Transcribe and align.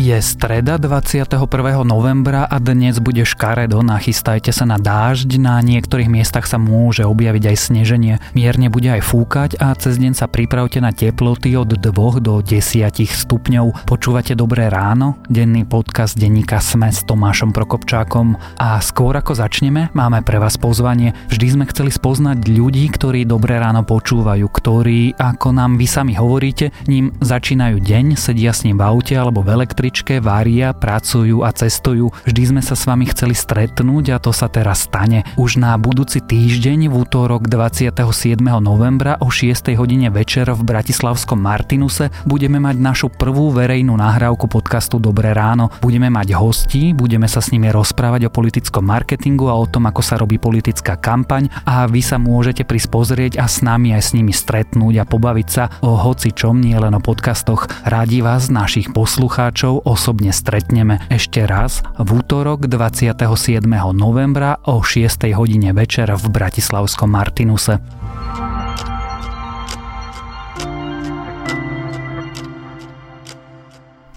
Je 0.00 0.16
streda 0.24 0.80
21. 0.80 1.36
novembra 1.84 2.48
a 2.48 2.56
dnes 2.56 2.96
bude 3.04 3.20
škaredo, 3.20 3.84
nachystajte 3.84 4.48
sa 4.48 4.64
na 4.64 4.80
dážď, 4.80 5.36
na 5.36 5.60
niektorých 5.60 6.08
miestach 6.08 6.48
sa 6.48 6.56
môže 6.56 7.04
objaviť 7.04 7.44
aj 7.52 7.56
sneženie, 7.68 8.14
mierne 8.32 8.72
bude 8.72 8.88
aj 8.88 9.04
fúkať 9.04 9.60
a 9.60 9.76
cez 9.76 10.00
deň 10.00 10.16
sa 10.16 10.24
pripravte 10.24 10.80
na 10.80 10.96
teploty 10.96 11.52
od 11.52 11.76
2 11.76 11.84
do 12.24 12.40
10 12.40 12.64
stupňov. 12.96 13.84
Počúvate 13.84 14.32
Dobré 14.32 14.72
ráno? 14.72 15.20
Denný 15.28 15.68
podcast 15.68 16.16
denníka 16.16 16.64
Sme 16.64 16.88
s 16.88 17.04
Tomášom 17.04 17.52
Prokopčákom. 17.52 18.40
A 18.56 18.80
skôr 18.80 19.12
ako 19.20 19.36
začneme, 19.36 19.92
máme 19.92 20.24
pre 20.24 20.40
vás 20.40 20.56
pozvanie. 20.56 21.12
Vždy 21.28 21.60
sme 21.60 21.68
chceli 21.68 21.92
spoznať 21.92 22.48
ľudí, 22.48 22.88
ktorí 22.88 23.28
Dobré 23.28 23.60
ráno 23.60 23.84
počúvajú, 23.84 24.48
ktorí, 24.48 25.20
ako 25.20 25.52
nám 25.52 25.76
vy 25.76 25.84
sami 25.84 26.16
hovoríte, 26.16 26.72
ním 26.88 27.12
začínajú 27.20 27.84
deň, 27.84 28.16
sedia 28.16 28.56
s 28.56 28.64
ním 28.64 28.80
v 28.80 28.88
aute 28.88 29.12
alebo 29.12 29.44
v 29.44 29.60
električke, 29.90 30.22
varia, 30.22 30.70
pracujú 30.70 31.42
a 31.42 31.50
cestujú. 31.50 32.14
Vždy 32.22 32.54
sme 32.54 32.62
sa 32.62 32.78
s 32.78 32.86
vami 32.86 33.10
chceli 33.10 33.34
stretnúť 33.34 34.14
a 34.14 34.22
to 34.22 34.30
sa 34.30 34.46
teraz 34.46 34.86
stane. 34.86 35.26
Už 35.34 35.58
na 35.58 35.74
budúci 35.74 36.22
týždeň 36.22 36.86
v 36.86 36.94
útorok 36.94 37.50
27. 37.50 38.38
novembra 38.38 39.18
o 39.18 39.34
6. 39.34 39.74
hodine 39.74 40.06
večer 40.14 40.46
v 40.54 40.62
Bratislavskom 40.62 41.42
Martinuse 41.42 42.14
budeme 42.22 42.62
mať 42.62 42.78
našu 42.78 43.10
prvú 43.10 43.50
verejnú 43.50 43.98
nahrávku 43.98 44.46
podcastu 44.46 45.02
Dobré 45.02 45.34
ráno. 45.34 45.74
Budeme 45.82 46.06
mať 46.06 46.38
hostí, 46.38 46.94
budeme 46.94 47.26
sa 47.26 47.42
s 47.42 47.50
nimi 47.50 47.66
rozprávať 47.74 48.30
o 48.30 48.30
politickom 48.30 48.86
marketingu 48.86 49.50
a 49.50 49.58
o 49.58 49.66
tom, 49.66 49.90
ako 49.90 50.06
sa 50.06 50.22
robí 50.22 50.38
politická 50.38 51.02
kampaň 51.02 51.50
a 51.66 51.90
vy 51.90 51.98
sa 51.98 52.14
môžete 52.14 52.62
prísť 52.62 52.94
pozrieť 52.94 53.32
a 53.42 53.50
s 53.50 53.58
nami 53.58 53.90
aj 53.90 54.02
s 54.06 54.10
nimi 54.14 54.30
stretnúť 54.30 55.02
a 55.02 55.08
pobaviť 55.10 55.48
sa 55.50 55.66
o 55.82 55.98
hoci 55.98 56.30
čom, 56.30 56.62
nie 56.62 56.78
len 56.78 56.94
o 56.94 57.02
podcastoch. 57.02 57.66
Rádi 57.82 58.22
vás, 58.22 58.46
našich 58.54 58.94
poslucháčov, 58.94 59.79
osobne 59.84 60.32
stretneme 60.32 61.00
ešte 61.08 61.44
raz 61.44 61.84
v 61.96 62.20
útorok 62.20 62.68
27. 62.68 63.64
novembra 63.96 64.60
o 64.64 64.80
6. 64.80 65.30
hodine 65.36 65.72
večer 65.72 66.08
v 66.14 66.24
Bratislavskom 66.28 67.10
Martinuse. 67.10 67.80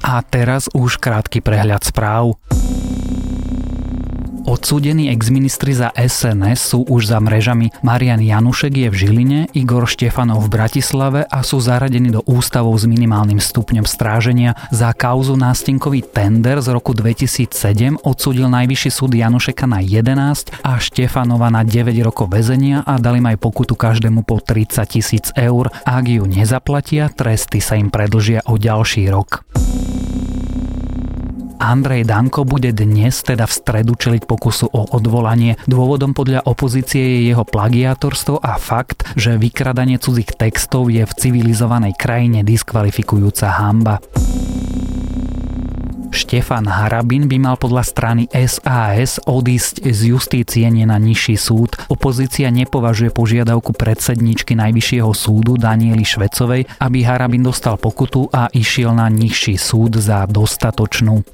A 0.03 0.19
teraz 0.27 0.69
už 0.75 1.01
krátky 1.01 1.39
prehľad 1.41 1.81
správ. 1.87 2.37
Odsúdení 4.43 5.07
exministri 5.07 5.71
za 5.71 5.95
SNS 5.95 6.59
sú 6.75 6.83
už 6.83 7.07
za 7.07 7.23
mrežami. 7.23 7.71
Marian 7.79 8.19
Janušek 8.19 8.75
je 8.75 8.87
v 8.91 8.95
Žiline, 8.95 9.39
Igor 9.55 9.87
Štefanov 9.87 10.43
v 10.43 10.59
Bratislave 10.59 11.23
a 11.23 11.39
sú 11.47 11.63
zaradení 11.63 12.11
do 12.11 12.19
ústavov 12.27 12.75
s 12.75 12.83
minimálnym 12.83 13.39
stupňom 13.39 13.87
stráženia. 13.87 14.59
Za 14.67 14.91
kauzu 14.91 15.39
nástenkový 15.39 16.03
tender 16.03 16.59
z 16.59 16.75
roku 16.75 16.91
2007 16.91 18.03
odsúdil 18.03 18.51
najvyšší 18.51 18.89
súd 18.91 19.15
Janušeka 19.15 19.63
na 19.63 19.79
11 19.79 20.59
a 20.59 20.75
Štefanova 20.75 21.47
na 21.47 21.63
9 21.63 21.95
rokov 22.03 22.27
väzenia 22.27 22.83
a 22.83 22.99
dali 22.99 23.23
aj 23.23 23.39
pokutu 23.39 23.79
každému 23.79 24.27
po 24.27 24.43
30 24.43 24.83
tisíc 24.91 25.31
eur. 25.39 25.71
Ak 25.87 26.03
ju 26.03 26.27
nezaplatia, 26.27 27.07
tresty 27.07 27.63
sa 27.63 27.79
im 27.79 27.87
predlžia 27.87 28.43
o 28.43 28.59
ďalší 28.59 29.07
rok. 29.07 29.47
Andrej 31.63 32.03
Danko 32.03 32.43
bude 32.43 32.75
dnes, 32.75 33.23
teda 33.23 33.47
v 33.47 33.55
stredu, 33.55 33.95
čeliť 33.95 34.27
pokusu 34.27 34.67
o 34.67 34.83
odvolanie. 34.91 35.55
Dôvodom 35.63 36.11
podľa 36.11 36.43
opozície 36.43 36.99
je 36.99 37.31
jeho 37.31 37.47
plagiátorstvo 37.47 38.43
a 38.43 38.59
fakt, 38.59 39.07
že 39.15 39.39
vykradanie 39.39 39.95
cudzích 39.95 40.35
textov 40.35 40.91
je 40.91 41.07
v 41.07 41.15
civilizovanej 41.15 41.95
krajine 41.95 42.43
diskvalifikujúca 42.43 43.63
hamba. 43.63 44.03
Štefan 46.13 46.69
Harabin 46.69 47.25
by 47.25 47.41
mal 47.41 47.55
podľa 47.57 47.83
strany 47.83 48.23
SAS 48.29 49.17
odísť 49.25 49.81
z 49.89 50.13
justície 50.13 50.69
nie 50.69 50.85
na 50.85 51.01
nižší 51.01 51.33
súd. 51.33 51.73
Opozícia 51.89 52.53
nepovažuje 52.53 53.09
požiadavku 53.09 53.73
predsedničky 53.73 54.53
Najvyššieho 54.53 55.09
súdu 55.11 55.57
Daniely 55.57 56.05
Švecovej, 56.05 56.69
aby 56.77 57.01
Harabin 57.01 57.41
dostal 57.41 57.81
pokutu 57.81 58.29
a 58.29 58.45
išiel 58.53 58.93
na 58.93 59.09
nižší 59.09 59.57
súd 59.57 59.97
za 59.97 60.29
dostatočnú. 60.29 61.25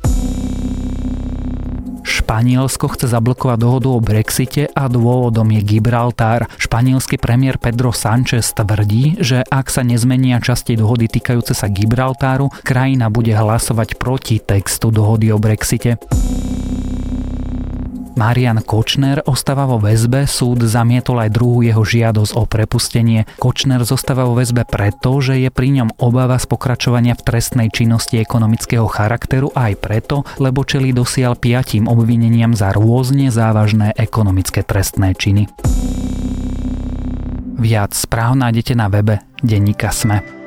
Španielsko 2.10 2.90
chce 2.90 3.06
zablokovať 3.06 3.58
dohodu 3.62 3.94
o 3.94 4.02
Brexite 4.02 4.66
a 4.74 4.90
dôvodom 4.90 5.46
je 5.54 5.62
Gibraltar. 5.62 6.50
Španielský 6.58 7.22
premiér 7.22 7.62
Pedro 7.62 7.94
Sánchez 7.94 8.50
tvrdí, 8.58 9.22
že 9.22 9.46
ak 9.46 9.70
sa 9.70 9.86
nezmenia 9.86 10.42
časti 10.42 10.74
dohody 10.74 11.06
týkajúce 11.06 11.54
sa 11.54 11.70
Gibraltáru, 11.70 12.50
krajina 12.66 13.14
bude 13.14 13.38
hlasovať 13.38 14.02
proti 14.02 14.42
textu 14.42 14.90
dohody 14.90 15.30
o 15.30 15.38
Brexite. 15.38 16.02
Marian 18.20 18.60
Kočner 18.60 19.24
ostáva 19.24 19.64
vo 19.64 19.80
väzbe, 19.80 20.28
súd 20.28 20.68
zamietol 20.68 21.24
aj 21.24 21.32
druhú 21.32 21.64
jeho 21.64 21.80
žiadosť 21.88 22.36
o 22.36 22.44
prepustenie. 22.44 23.24
Kočner 23.40 23.80
zostáva 23.88 24.28
vo 24.28 24.36
väzbe 24.36 24.68
preto, 24.68 25.24
že 25.24 25.40
je 25.40 25.48
pri 25.48 25.80
ňom 25.80 25.96
obava 26.04 26.36
z 26.36 26.44
pokračovania 26.52 27.16
v 27.16 27.24
trestnej 27.24 27.72
činnosti 27.72 28.20
ekonomického 28.20 28.92
charakteru 28.92 29.56
aj 29.56 29.80
preto, 29.80 30.28
lebo 30.36 30.68
čeli 30.68 30.92
dosiaľ 30.92 31.40
piatim 31.40 31.88
obvineniam 31.88 32.52
za 32.52 32.76
rôzne 32.76 33.32
závažné 33.32 33.96
ekonomické 33.96 34.68
trestné 34.68 35.16
činy. 35.16 35.48
Viac 37.56 37.96
správ 37.96 38.36
nájdete 38.36 38.76
na 38.76 38.92
webe 38.92 39.24
Denníka 39.40 39.96
Sme. 39.96 40.39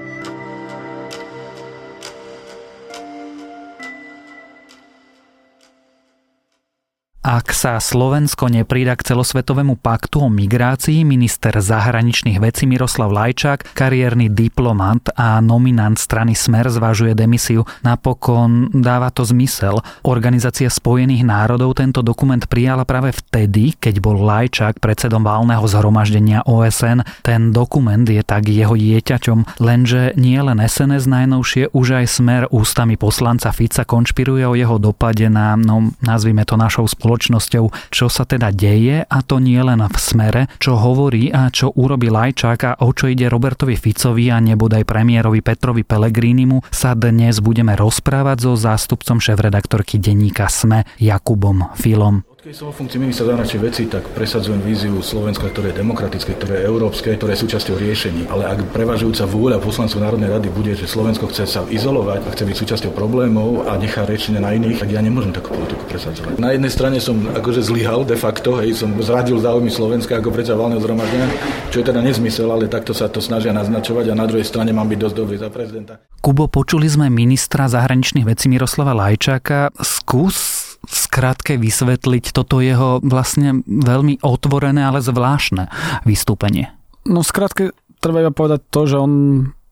Ak 7.22 7.54
sa 7.54 7.78
Slovensko 7.78 8.50
neprída 8.50 8.98
k 8.98 9.14
celosvetovému 9.14 9.78
paktu 9.78 10.26
o 10.26 10.28
migrácii, 10.28 11.06
minister 11.06 11.54
zahraničných 11.54 12.42
vecí 12.42 12.66
Miroslav 12.66 13.14
Lajčák, 13.14 13.78
kariérny 13.78 14.26
diplomat 14.26 15.14
a 15.14 15.38
nominant 15.38 15.94
strany 15.94 16.34
Smer 16.34 16.66
zvažuje 16.66 17.14
demisiu. 17.14 17.62
Napokon 17.86 18.74
dáva 18.74 19.14
to 19.14 19.22
zmysel. 19.22 19.86
Organizácia 20.02 20.66
Spojených 20.66 21.22
národov 21.22 21.78
tento 21.78 22.02
dokument 22.02 22.42
prijala 22.42 22.82
práve 22.82 23.14
vtedy, 23.14 23.78
keď 23.78 24.02
bol 24.02 24.18
Lajčák 24.18 24.82
predsedom 24.82 25.22
válneho 25.22 25.62
zhromaždenia 25.62 26.42
OSN. 26.42 27.06
Ten 27.22 27.54
dokument 27.54 28.02
je 28.02 28.26
tak 28.26 28.50
jeho 28.50 28.74
dieťaťom, 28.74 29.62
lenže 29.62 30.18
nie 30.18 30.42
len 30.42 30.58
SNS 30.58 31.06
najnovšie, 31.06 31.70
už 31.70 32.02
aj 32.02 32.18
Smer 32.18 32.42
ústami 32.50 32.98
poslanca 32.98 33.54
Fica 33.54 33.86
konšpiruje 33.86 34.42
o 34.42 34.58
jeho 34.58 34.82
dopade 34.82 35.30
na, 35.30 35.54
no 35.54 35.94
nazvime 36.02 36.42
to 36.42 36.58
našou 36.58 36.90
spoločnosťou 36.90 37.11
spoločnosťou, 37.12 37.92
čo 37.92 38.08
sa 38.08 38.24
teda 38.24 38.48
deje 38.48 39.04
a 39.04 39.18
to 39.20 39.36
nie 39.36 39.60
len 39.60 39.84
v 39.84 39.96
smere, 40.00 40.42
čo 40.56 40.80
hovorí 40.80 41.28
a 41.28 41.52
čo 41.52 41.68
urobí 41.76 42.08
Lajčák 42.08 42.60
a 42.64 42.72
o 42.80 42.88
čo 42.96 43.12
ide 43.12 43.28
Robertovi 43.28 43.76
Ficovi 43.76 44.32
a 44.32 44.40
nebodaj 44.40 44.88
premiérovi 44.88 45.44
Petrovi 45.44 45.84
Pelegrínimu 45.84 46.64
sa 46.72 46.96
dnes 46.96 47.44
budeme 47.44 47.76
rozprávať 47.76 48.48
so 48.48 48.56
zástupcom 48.56 49.20
šéf-redaktorky 49.20 50.00
denníka 50.00 50.48
SME 50.48 50.88
Jakubom 50.96 51.68
Filom. 51.76 52.31
Keď 52.42 52.58
som 52.58 52.66
vo 52.66 52.74
funkcii 52.74 52.98
ministra 52.98 53.30
zahraničných 53.30 53.62
vecí, 53.62 53.86
tak 53.86 54.02
presadzujem 54.18 54.58
víziu 54.66 54.98
Slovenska, 54.98 55.46
ktoré 55.46 55.70
je 55.70 55.78
demokratické, 55.78 56.34
ktoré 56.34 56.58
je 56.58 56.66
európske, 56.66 57.14
ktoré 57.14 57.38
je 57.38 57.46
súčasťou 57.46 57.78
riešení. 57.78 58.26
Ale 58.26 58.50
ak 58.50 58.66
prevažujúca 58.74 59.30
vôľa 59.30 59.62
poslancov 59.62 60.02
Národnej 60.02 60.26
rady 60.26 60.50
bude, 60.50 60.74
že 60.74 60.90
Slovensko 60.90 61.30
chce 61.30 61.46
sa 61.46 61.62
izolovať 61.70 62.26
a 62.26 62.34
chce 62.34 62.42
byť 62.42 62.56
súčasťou 62.66 62.92
problémov 62.98 63.70
a 63.70 63.78
nechá 63.78 64.02
rečne 64.02 64.42
na 64.42 64.58
iných, 64.58 64.82
tak 64.82 64.90
ja 64.90 64.98
nemôžem 64.98 65.30
takú 65.30 65.54
politiku 65.54 65.86
presadzovať. 65.86 66.42
Na 66.42 66.50
jednej 66.50 66.74
strane 66.74 66.98
som 66.98 67.14
akože 67.30 67.62
zlyhal 67.62 68.02
de 68.02 68.18
facto, 68.18 68.58
hej, 68.58 68.74
som 68.74 68.90
zradil 68.98 69.38
záujmy 69.38 69.70
Slovenska 69.70 70.18
ako 70.18 70.34
predsa 70.34 70.58
valného 70.58 70.82
zhromaždenia, 70.82 71.30
čo 71.70 71.78
je 71.78 71.94
teda 71.94 72.02
nezmysel, 72.02 72.50
ale 72.50 72.66
takto 72.66 72.90
sa 72.90 73.06
to 73.06 73.22
snažia 73.22 73.54
naznačovať 73.54 74.10
a 74.10 74.18
na 74.18 74.26
druhej 74.26 74.42
strane 74.42 74.74
mám 74.74 74.90
byť 74.90 74.98
dosť 74.98 75.14
dobrý 75.14 75.38
za 75.38 75.46
prezidenta. 75.46 76.02
Kubo, 76.18 76.50
počuli 76.50 76.90
sme 76.90 77.06
ministra 77.06 77.70
zahraničných 77.70 78.26
vecí 78.26 78.50
Miroslava 78.50 78.98
Lajčáka. 78.98 79.70
Skús 79.78 80.61
skrátke 80.86 81.58
vysvetliť 81.58 82.34
toto 82.34 82.58
jeho 82.58 82.98
vlastne 83.02 83.62
veľmi 83.66 84.22
otvorené, 84.22 84.82
ale 84.82 85.02
zvláštne 85.02 85.70
vystúpenie? 86.06 86.74
No 87.06 87.22
skrátke 87.22 87.74
treba 88.02 88.22
iba 88.22 88.34
povedať 88.34 88.60
to, 88.70 88.80
že 88.86 88.96
on 88.98 89.12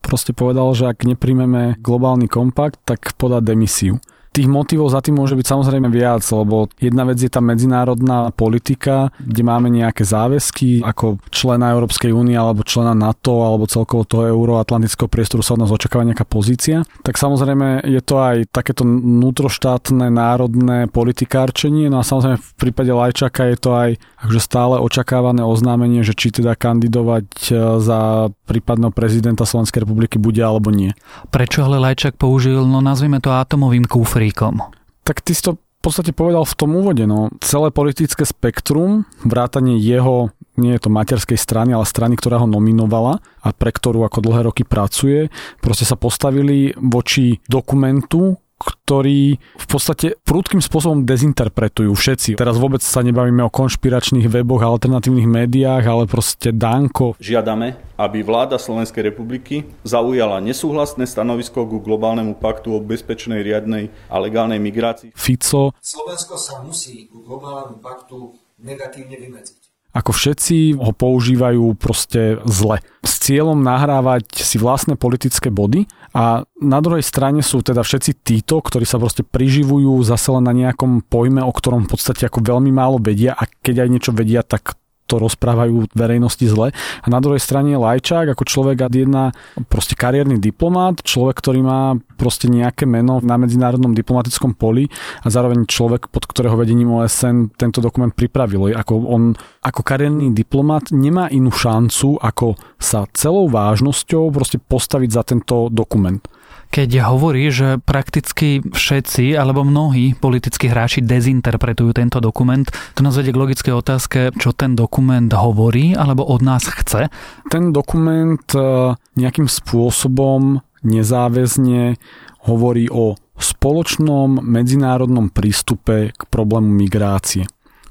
proste 0.01 0.35
povedal, 0.35 0.71
že 0.75 0.91
ak 0.91 1.07
nepríjmeme 1.07 1.79
globálny 1.79 2.27
kompakt, 2.27 2.83
tak 2.83 3.15
podá 3.15 3.39
demisiu. 3.39 4.03
Tých 4.31 4.47
motivov 4.47 4.94
za 4.94 5.03
tým 5.03 5.19
môže 5.19 5.35
byť 5.35 5.43
samozrejme 5.43 5.91
viac, 5.91 6.23
lebo 6.31 6.71
jedna 6.79 7.03
vec 7.03 7.19
je 7.19 7.27
tá 7.27 7.43
medzinárodná 7.43 8.31
politika, 8.31 9.11
kde 9.19 9.43
máme 9.43 9.67
nejaké 9.75 10.06
záväzky 10.06 10.87
ako 10.87 11.19
člena 11.35 11.75
Európskej 11.75 12.15
únie 12.15 12.38
alebo 12.38 12.62
člena 12.62 12.94
NATO 12.94 13.43
alebo 13.43 13.67
celkovo 13.67 14.06
toho 14.06 14.31
euroatlantického 14.31 15.11
priestoru 15.11 15.43
sa 15.43 15.59
od 15.59 15.67
nás 15.67 15.75
očakáva 15.75 16.06
nejaká 16.06 16.23
pozícia. 16.23 16.87
Tak 17.03 17.19
samozrejme 17.19 17.82
je 17.91 17.99
to 18.06 18.23
aj 18.23 18.37
takéto 18.55 18.87
vnútroštátne 18.87 20.06
národné 20.15 20.87
politikárčenie, 20.87 21.91
no 21.91 21.99
a 21.99 22.06
samozrejme 22.06 22.38
v 22.38 22.53
prípade 22.55 22.94
Lajčaka 22.94 23.50
je 23.50 23.59
to 23.59 23.71
aj 23.75 23.91
akože 24.23 24.41
stále 24.47 24.79
očakávané 24.79 25.43
oznámenie, 25.43 26.06
že 26.06 26.15
či 26.15 26.31
teda 26.31 26.55
kandidovať 26.55 27.27
e, 27.50 27.53
za 27.82 28.31
prípadného 28.47 28.94
prezidenta 28.94 29.43
Slovenskej 29.43 29.82
republiky 29.82 30.23
bude 30.23 30.38
alebo 30.38 30.71
nie. 30.71 30.94
Prečo 31.35 31.67
ale 31.67 31.82
Lajčak 31.82 32.15
použil, 32.15 32.62
no 32.62 32.79
nazvime 32.79 33.19
to 33.19 33.35
atomovým 33.35 33.91
kúfrom 33.91 34.19
kufríkom. 34.20 34.61
Tak 35.00 35.25
ty 35.25 35.32
si 35.32 35.40
to 35.40 35.56
v 35.56 35.88
podstate 35.88 36.12
povedal 36.12 36.44
v 36.44 36.58
tom 36.61 36.76
úvode, 36.76 37.08
no, 37.08 37.32
celé 37.40 37.72
politické 37.72 38.28
spektrum, 38.28 39.08
vrátanie 39.25 39.81
jeho, 39.81 40.28
nie 40.61 40.76
je 40.76 40.84
to 40.84 40.93
materskej 40.93 41.40
strany, 41.40 41.72
ale 41.72 41.88
strany, 41.88 42.20
ktorá 42.20 42.37
ho 42.37 42.44
nominovala 42.44 43.25
a 43.40 43.49
pre 43.56 43.72
ktorú 43.72 44.05
ako 44.05 44.20
dlhé 44.20 44.44
roky 44.44 44.69
pracuje, 44.69 45.32
proste 45.64 45.88
sa 45.88 45.96
postavili 45.96 46.76
voči 46.76 47.40
dokumentu, 47.49 48.37
ktorý 48.61 49.41
v 49.41 49.67
podstate 49.67 50.21
prúdkým 50.21 50.61
spôsobom 50.61 51.09
dezinterpretujú 51.09 51.97
všetci. 51.97 52.37
Teraz 52.37 52.61
vôbec 52.61 52.85
sa 52.85 53.01
nebavíme 53.01 53.41
o 53.41 53.49
konšpiračných 53.49 54.29
weboch 54.29 54.61
a 54.61 54.69
alternatívnych 54.69 55.25
médiách, 55.25 55.85
ale 55.89 56.05
proste 56.05 56.53
Danko. 56.53 57.17
Žiadame, 57.17 57.97
aby 57.97 58.21
vláda 58.21 58.61
Slovenskej 58.61 59.09
republiky 59.09 59.65
zaujala 59.81 60.45
nesúhlasné 60.45 61.09
stanovisko 61.09 61.65
ku 61.65 61.81
globálnemu 61.81 62.37
paktu 62.37 62.77
o 62.77 62.85
bezpečnej, 62.85 63.41
riadnej 63.41 63.89
a 64.12 64.21
legálnej 64.21 64.61
migrácii. 64.61 65.17
Fico. 65.17 65.73
Slovensko 65.81 66.37
sa 66.37 66.61
musí 66.61 67.09
ku 67.09 67.25
globálnemu 67.25 67.81
paktu 67.81 68.37
negatívne 68.61 69.17
vymedziť 69.17 69.69
ako 69.91 70.11
všetci 70.15 70.79
ho 70.79 70.93
používajú 70.95 71.75
proste 71.75 72.39
zle. 72.47 72.79
S 73.03 73.19
cieľom 73.19 73.59
nahrávať 73.59 74.39
si 74.39 74.57
vlastné 74.61 74.95
politické 74.95 75.51
body 75.51 75.91
a 76.15 76.47
na 76.63 76.79
druhej 76.79 77.03
strane 77.03 77.43
sú 77.43 77.63
teda 77.63 77.83
všetci 77.83 78.23
títo, 78.23 78.63
ktorí 78.63 78.87
sa 78.87 79.03
proste 79.03 79.27
priživujú 79.27 79.99
zase 80.07 80.31
len 80.31 80.47
na 80.47 80.55
nejakom 80.55 81.03
pojme, 81.03 81.43
o 81.43 81.51
ktorom 81.51 81.87
v 81.87 81.91
podstate 81.97 82.27
ako 82.27 82.43
veľmi 82.43 82.71
málo 82.71 83.03
vedia 83.03 83.35
a 83.35 83.47
keď 83.47 83.87
aj 83.87 83.89
niečo 83.91 84.13
vedia, 84.15 84.47
tak 84.47 84.79
to 85.11 85.19
rozprávajú 85.19 85.91
verejnosti 85.91 86.47
zle. 86.47 86.71
A 87.03 87.07
na 87.11 87.19
druhej 87.19 87.43
strane 87.43 87.75
Lajčák 87.75 88.31
ako 88.31 88.47
človek 88.47 88.87
a 88.87 88.89
jedna 88.89 89.35
proste 89.67 89.99
kariérny 89.99 90.39
diplomát, 90.39 91.03
človek, 91.03 91.43
ktorý 91.43 91.61
má 91.67 91.99
proste 92.15 92.47
nejaké 92.47 92.87
meno 92.87 93.19
na 93.19 93.35
medzinárodnom 93.35 93.91
diplomatickom 93.91 94.55
poli 94.55 94.87
a 95.27 95.27
zároveň 95.27 95.67
človek, 95.67 96.07
pod 96.15 96.31
ktorého 96.31 96.55
vedením 96.55 96.95
OSN 96.95 97.59
tento 97.59 97.83
dokument 97.83 98.15
pripravil. 98.15 98.71
Ako 98.71 99.11
on 99.11 99.35
ako 99.67 99.81
kariérny 99.83 100.31
diplomat 100.31 100.95
nemá 100.95 101.27
inú 101.29 101.51
šancu, 101.51 102.23
ako 102.23 102.55
sa 102.79 103.11
celou 103.11 103.51
vážnosťou 103.51 104.31
proste 104.31 104.63
postaviť 104.63 105.11
za 105.11 105.23
tento 105.27 105.67
dokument 105.69 106.23
keď 106.70 107.02
hovorí, 107.11 107.50
že 107.50 107.82
prakticky 107.82 108.62
všetci 108.62 109.34
alebo 109.34 109.67
mnohí 109.67 110.14
politickí 110.14 110.70
hráči 110.70 111.02
dezinterpretujú 111.02 111.90
tento 111.90 112.22
dokument, 112.22 112.62
to 112.94 113.02
nás 113.02 113.19
vedie 113.19 113.34
k 113.34 113.43
logickej 113.43 113.75
otázke, 113.75 114.19
čo 114.38 114.55
ten 114.55 114.78
dokument 114.78 115.26
hovorí 115.34 115.99
alebo 115.99 116.22
od 116.22 116.40
nás 116.46 116.70
chce. 116.70 117.11
Ten 117.50 117.75
dokument 117.75 118.46
e, 118.55 118.94
nejakým 119.19 119.50
spôsobom 119.50 120.62
nezáväzne 120.87 121.99
hovorí 122.46 122.87
o 122.88 123.19
spoločnom 123.40 124.38
medzinárodnom 124.40 125.32
prístupe 125.32 126.14
k 126.14 126.22
problému 126.31 126.70
migrácie. 126.70 127.50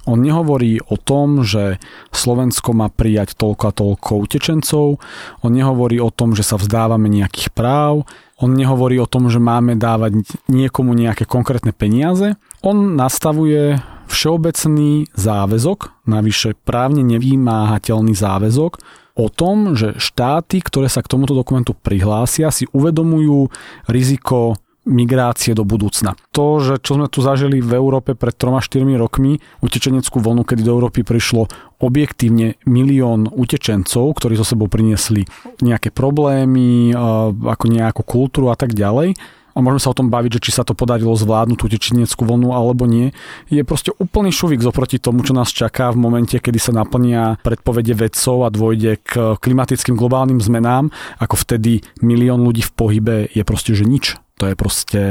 On 0.09 0.17
nehovorí 0.17 0.81
o 0.81 0.97
tom, 0.97 1.45
že 1.45 1.77
Slovensko 2.09 2.73
má 2.73 2.89
prijať 2.89 3.37
toľko 3.37 3.63
a 3.69 3.75
toľko 3.77 4.11
utečencov, 4.25 4.97
on 5.45 5.51
nehovorí 5.53 6.01
o 6.01 6.09
tom, 6.09 6.33
že 6.33 6.41
sa 6.41 6.57
vzdávame 6.57 7.05
nejakých 7.13 7.53
práv, 7.53 8.09
on 8.41 8.57
nehovorí 8.57 8.97
o 8.97 9.05
tom, 9.05 9.29
že 9.29 9.37
máme 9.37 9.77
dávať 9.77 10.25
niekomu 10.49 10.97
nejaké 10.97 11.29
konkrétne 11.29 11.75
peniaze. 11.75 12.39
On 12.65 12.97
nastavuje 12.97 13.77
všeobecný 14.09 15.13
záväzok, 15.13 16.09
navyše 16.09 16.57
právne 16.57 17.05
nevymáhateľný 17.05 18.17
záväzok, 18.17 18.81
o 19.19 19.27
tom, 19.27 19.75
že 19.75 19.99
štáty, 19.99 20.63
ktoré 20.63 20.87
sa 20.87 21.03
k 21.03 21.11
tomuto 21.11 21.35
dokumentu 21.35 21.75
prihlásia, 21.75 22.49
si 22.49 22.65
uvedomujú 22.71 23.51
riziko 23.91 24.55
migrácie 24.89 25.53
do 25.53 25.61
budúcna. 25.61 26.17
To, 26.33 26.57
že 26.57 26.81
čo 26.81 26.97
sme 26.97 27.05
tu 27.05 27.21
zažili 27.21 27.61
v 27.61 27.77
Európe 27.77 28.17
pred 28.17 28.33
3-4 28.33 28.97
rokmi, 28.97 29.37
utečeneckú 29.61 30.17
vlnu, 30.17 30.41
kedy 30.41 30.65
do 30.65 30.73
Európy 30.73 31.05
prišlo 31.05 31.45
objektívne 31.79 32.57
milión 32.65 33.29
utečencov, 33.29 34.17
ktorí 34.17 34.35
zo 34.35 34.43
sebou 34.43 34.65
priniesli 34.67 35.29
nejaké 35.61 35.93
problémy, 35.93 36.91
ako 37.37 37.65
nejakú 37.69 38.01
kultúru 38.03 38.49
a 38.49 38.57
tak 38.57 38.73
ďalej, 38.73 39.13
a 39.49 39.65
môžeme 39.65 39.81
sa 39.81 39.91
o 39.91 39.97
tom 39.97 40.07
baviť, 40.07 40.39
že 40.39 40.43
či 40.45 40.51
sa 40.55 40.63
to 40.63 40.77
podarilo 40.77 41.11
zvládnuť 41.17 41.59
utečeneckú 41.59 42.21
vlnu 42.23 42.55
alebo 42.55 42.87
nie, 42.87 43.11
je 43.51 43.59
proste 43.67 43.91
úplný 43.97 44.31
šuvik 44.31 44.63
zoproti 44.63 45.03
tomu, 45.03 45.25
čo 45.25 45.35
nás 45.35 45.51
čaká 45.51 45.91
v 45.91 45.99
momente, 45.99 46.39
kedy 46.39 46.55
sa 46.55 46.71
naplnia 46.71 47.35
predpovede 47.43 47.91
vedcov 47.91 48.47
a 48.47 48.53
dôjde 48.53 49.03
k 49.03 49.35
klimatickým 49.35 49.99
globálnym 49.99 50.39
zmenám, 50.39 50.93
ako 51.19 51.35
vtedy 51.35 51.83
milión 51.99 52.39
ľudí 52.45 52.63
v 52.63 52.71
pohybe 52.71 53.15
je 53.35 53.43
proste, 53.43 53.75
že 53.75 53.83
nič. 53.83 54.15
To 54.39 54.47
je 54.47 54.55
proste 54.55 55.01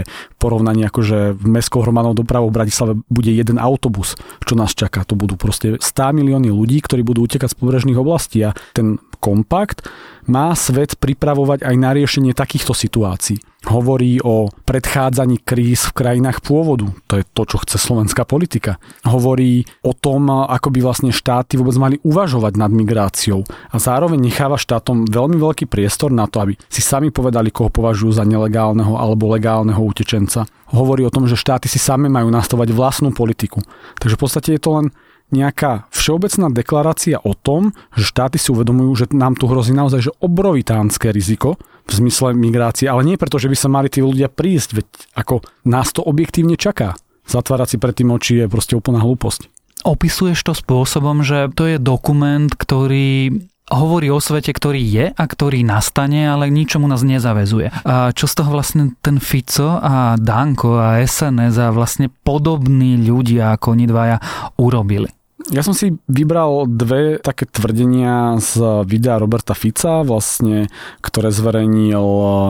porovnanie 0.40 0.88
ako, 0.88 1.00
že 1.04 1.18
v 1.36 1.46
mestskou 1.46 1.84
hromadnou 1.84 2.16
dopravou 2.16 2.48
v 2.48 2.56
Bratislave 2.64 2.92
bude 3.12 3.28
jeden 3.28 3.60
autobus, 3.60 4.16
čo 4.42 4.56
nás 4.56 4.72
čaká. 4.72 5.04
To 5.04 5.14
budú 5.14 5.36
proste 5.36 5.76
100 5.76 6.16
milióny 6.16 6.48
ľudí, 6.48 6.80
ktorí 6.80 7.04
budú 7.04 7.28
utekať 7.28 7.52
z 7.52 7.58
pobrežných 7.60 8.00
oblastí 8.00 8.40
a 8.40 8.56
ten 8.72 8.96
kompakt 9.20 9.84
má 10.28 10.52
svet 10.52 10.96
pripravovať 11.00 11.64
aj 11.64 11.74
na 11.76 11.90
riešenie 11.96 12.36
takýchto 12.36 12.76
situácií. 12.76 13.40
Hovorí 13.66 14.22
o 14.22 14.46
predchádzaní 14.64 15.42
kríz 15.42 15.90
v 15.90 15.96
krajinách 15.98 16.46
pôvodu. 16.46 16.94
To 17.10 17.18
je 17.18 17.24
to, 17.26 17.42
čo 17.42 17.56
chce 17.58 17.76
slovenská 17.80 18.22
politika. 18.22 18.78
Hovorí 19.02 19.66
o 19.82 19.92
tom, 19.98 20.30
ako 20.30 20.70
by 20.70 20.78
vlastne 20.78 21.10
štáty 21.10 21.58
vôbec 21.58 21.74
mali 21.74 21.96
uvažovať 22.06 22.54
nad 22.54 22.70
migráciou. 22.70 23.42
A 23.74 23.76
zároveň 23.82 24.30
necháva 24.30 24.60
štátom 24.60 25.10
veľmi 25.10 25.42
veľký 25.42 25.66
priestor 25.66 26.14
na 26.14 26.30
to, 26.30 26.38
aby 26.38 26.54
si 26.70 26.80
sami 26.86 27.10
povedali, 27.10 27.50
koho 27.50 27.66
považujú 27.66 28.22
za 28.22 28.24
nelegálneho 28.24 28.94
alebo 28.94 29.34
legálneho 29.34 29.82
utečenca. 29.82 30.46
Hovorí 30.70 31.02
o 31.02 31.12
tom, 31.12 31.26
že 31.26 31.34
štáty 31.34 31.66
si 31.66 31.82
sami 31.82 32.06
majú 32.06 32.30
nastavať 32.30 32.70
vlastnú 32.70 33.10
politiku. 33.10 33.58
Takže 33.98 34.14
v 34.14 34.22
podstate 34.22 34.50
je 34.54 34.62
to 34.62 34.70
len 34.76 34.86
nejaká 35.30 35.86
všeobecná 35.92 36.48
deklarácia 36.52 37.16
o 37.20 37.36
tom, 37.36 37.76
že 37.94 38.08
štáty 38.08 38.40
si 38.40 38.48
uvedomujú, 38.52 38.90
že 38.94 39.04
nám 39.12 39.36
tu 39.36 39.44
hrozí 39.48 39.76
naozaj 39.76 40.08
že 40.08 40.16
obrovitánske 40.22 41.12
riziko 41.12 41.60
v 41.88 41.92
zmysle 41.92 42.36
migrácie, 42.36 42.88
ale 42.88 43.04
nie 43.04 43.20
preto, 43.20 43.40
že 43.40 43.48
by 43.48 43.56
sa 43.56 43.68
mali 43.72 43.88
tí 43.88 44.04
ľudia 44.04 44.28
prísť, 44.28 44.70
veď 44.76 44.86
ako 45.16 45.40
nás 45.64 45.88
to 45.92 46.04
objektívne 46.04 46.56
čaká. 46.56 46.96
Zatvárať 47.28 47.76
si 47.76 47.76
pred 47.76 47.94
tým 47.96 48.12
oči 48.12 48.44
je 48.44 48.46
proste 48.48 48.76
úplná 48.76 49.00
hlúposť. 49.04 49.52
Opisuješ 49.84 50.40
to 50.42 50.52
spôsobom, 50.56 51.22
že 51.22 51.52
to 51.54 51.68
je 51.68 51.76
dokument, 51.78 52.50
ktorý 52.50 53.40
hovorí 53.68 54.08
o 54.08 54.18
svete, 54.18 54.50
ktorý 54.56 54.80
je 54.80 55.06
a 55.12 55.24
ktorý 55.28 55.60
nastane, 55.60 56.24
ale 56.24 56.48
ničomu 56.48 56.88
nás 56.88 57.04
nezavezuje. 57.04 57.68
A 57.84 58.10
čo 58.16 58.24
z 58.24 58.34
toho 58.40 58.50
vlastne 58.52 58.96
ten 59.04 59.20
Fico 59.20 59.76
a 59.76 60.16
Danko 60.16 60.80
a 60.80 61.04
SNS 61.04 61.54
a 61.60 61.68
vlastne 61.68 62.08
podobní 62.08 62.96
ľudia 62.96 63.54
ako 63.54 63.76
oni 63.76 63.84
dvaja 63.84 64.16
urobili? 64.56 65.12
Ja 65.46 65.62
som 65.62 65.70
si 65.70 65.94
vybral 66.10 66.66
dve 66.66 67.22
také 67.22 67.46
tvrdenia 67.46 68.42
z 68.42 68.82
videa 68.82 69.22
Roberta 69.22 69.54
Fica, 69.54 70.02
vlastne, 70.02 70.66
ktoré 70.98 71.30
zverejnil, 71.30 72.02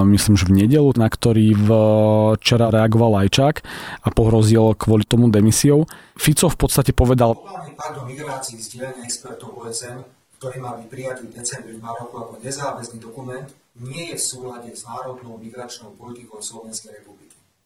myslím, 0.08 0.34
že 0.40 0.48
v 0.48 0.56
nedelu, 0.64 0.96
na 0.96 1.12
ktorý 1.12 1.52
včera 1.52 2.72
reagoval 2.72 3.20
Lajčák 3.20 3.60
a 4.02 4.08
pohrozil 4.08 4.72
kvôli 4.80 5.04
tomu 5.04 5.28
demisiou. 5.28 5.84
Fico 6.16 6.48
v 6.48 6.56
podstate 6.56 6.96
povedal... 6.96 7.36
O 7.36 8.08
migrácii 8.08 8.56
zdieľania 8.56 9.04
expertov 9.04 9.52
OSN, 9.60 10.00
ktorý 10.40 10.56
má 10.56 10.80
byť 10.80 10.86
prijatý 10.88 11.28
v 11.28 11.32
decembri 11.44 11.76
v 11.76 11.84
Maroku 11.84 12.14
ako 12.16 12.34
nezáväzný 12.40 13.04
dokument, 13.04 13.52
nie 13.84 14.10
je 14.10 14.16
v 14.16 14.22
súlade 14.22 14.70
s 14.72 14.88
národnou 14.88 15.36
migračnou 15.36 15.92
politikou 15.94 16.40
Slovenskej 16.40 17.04
republiky 17.04 17.17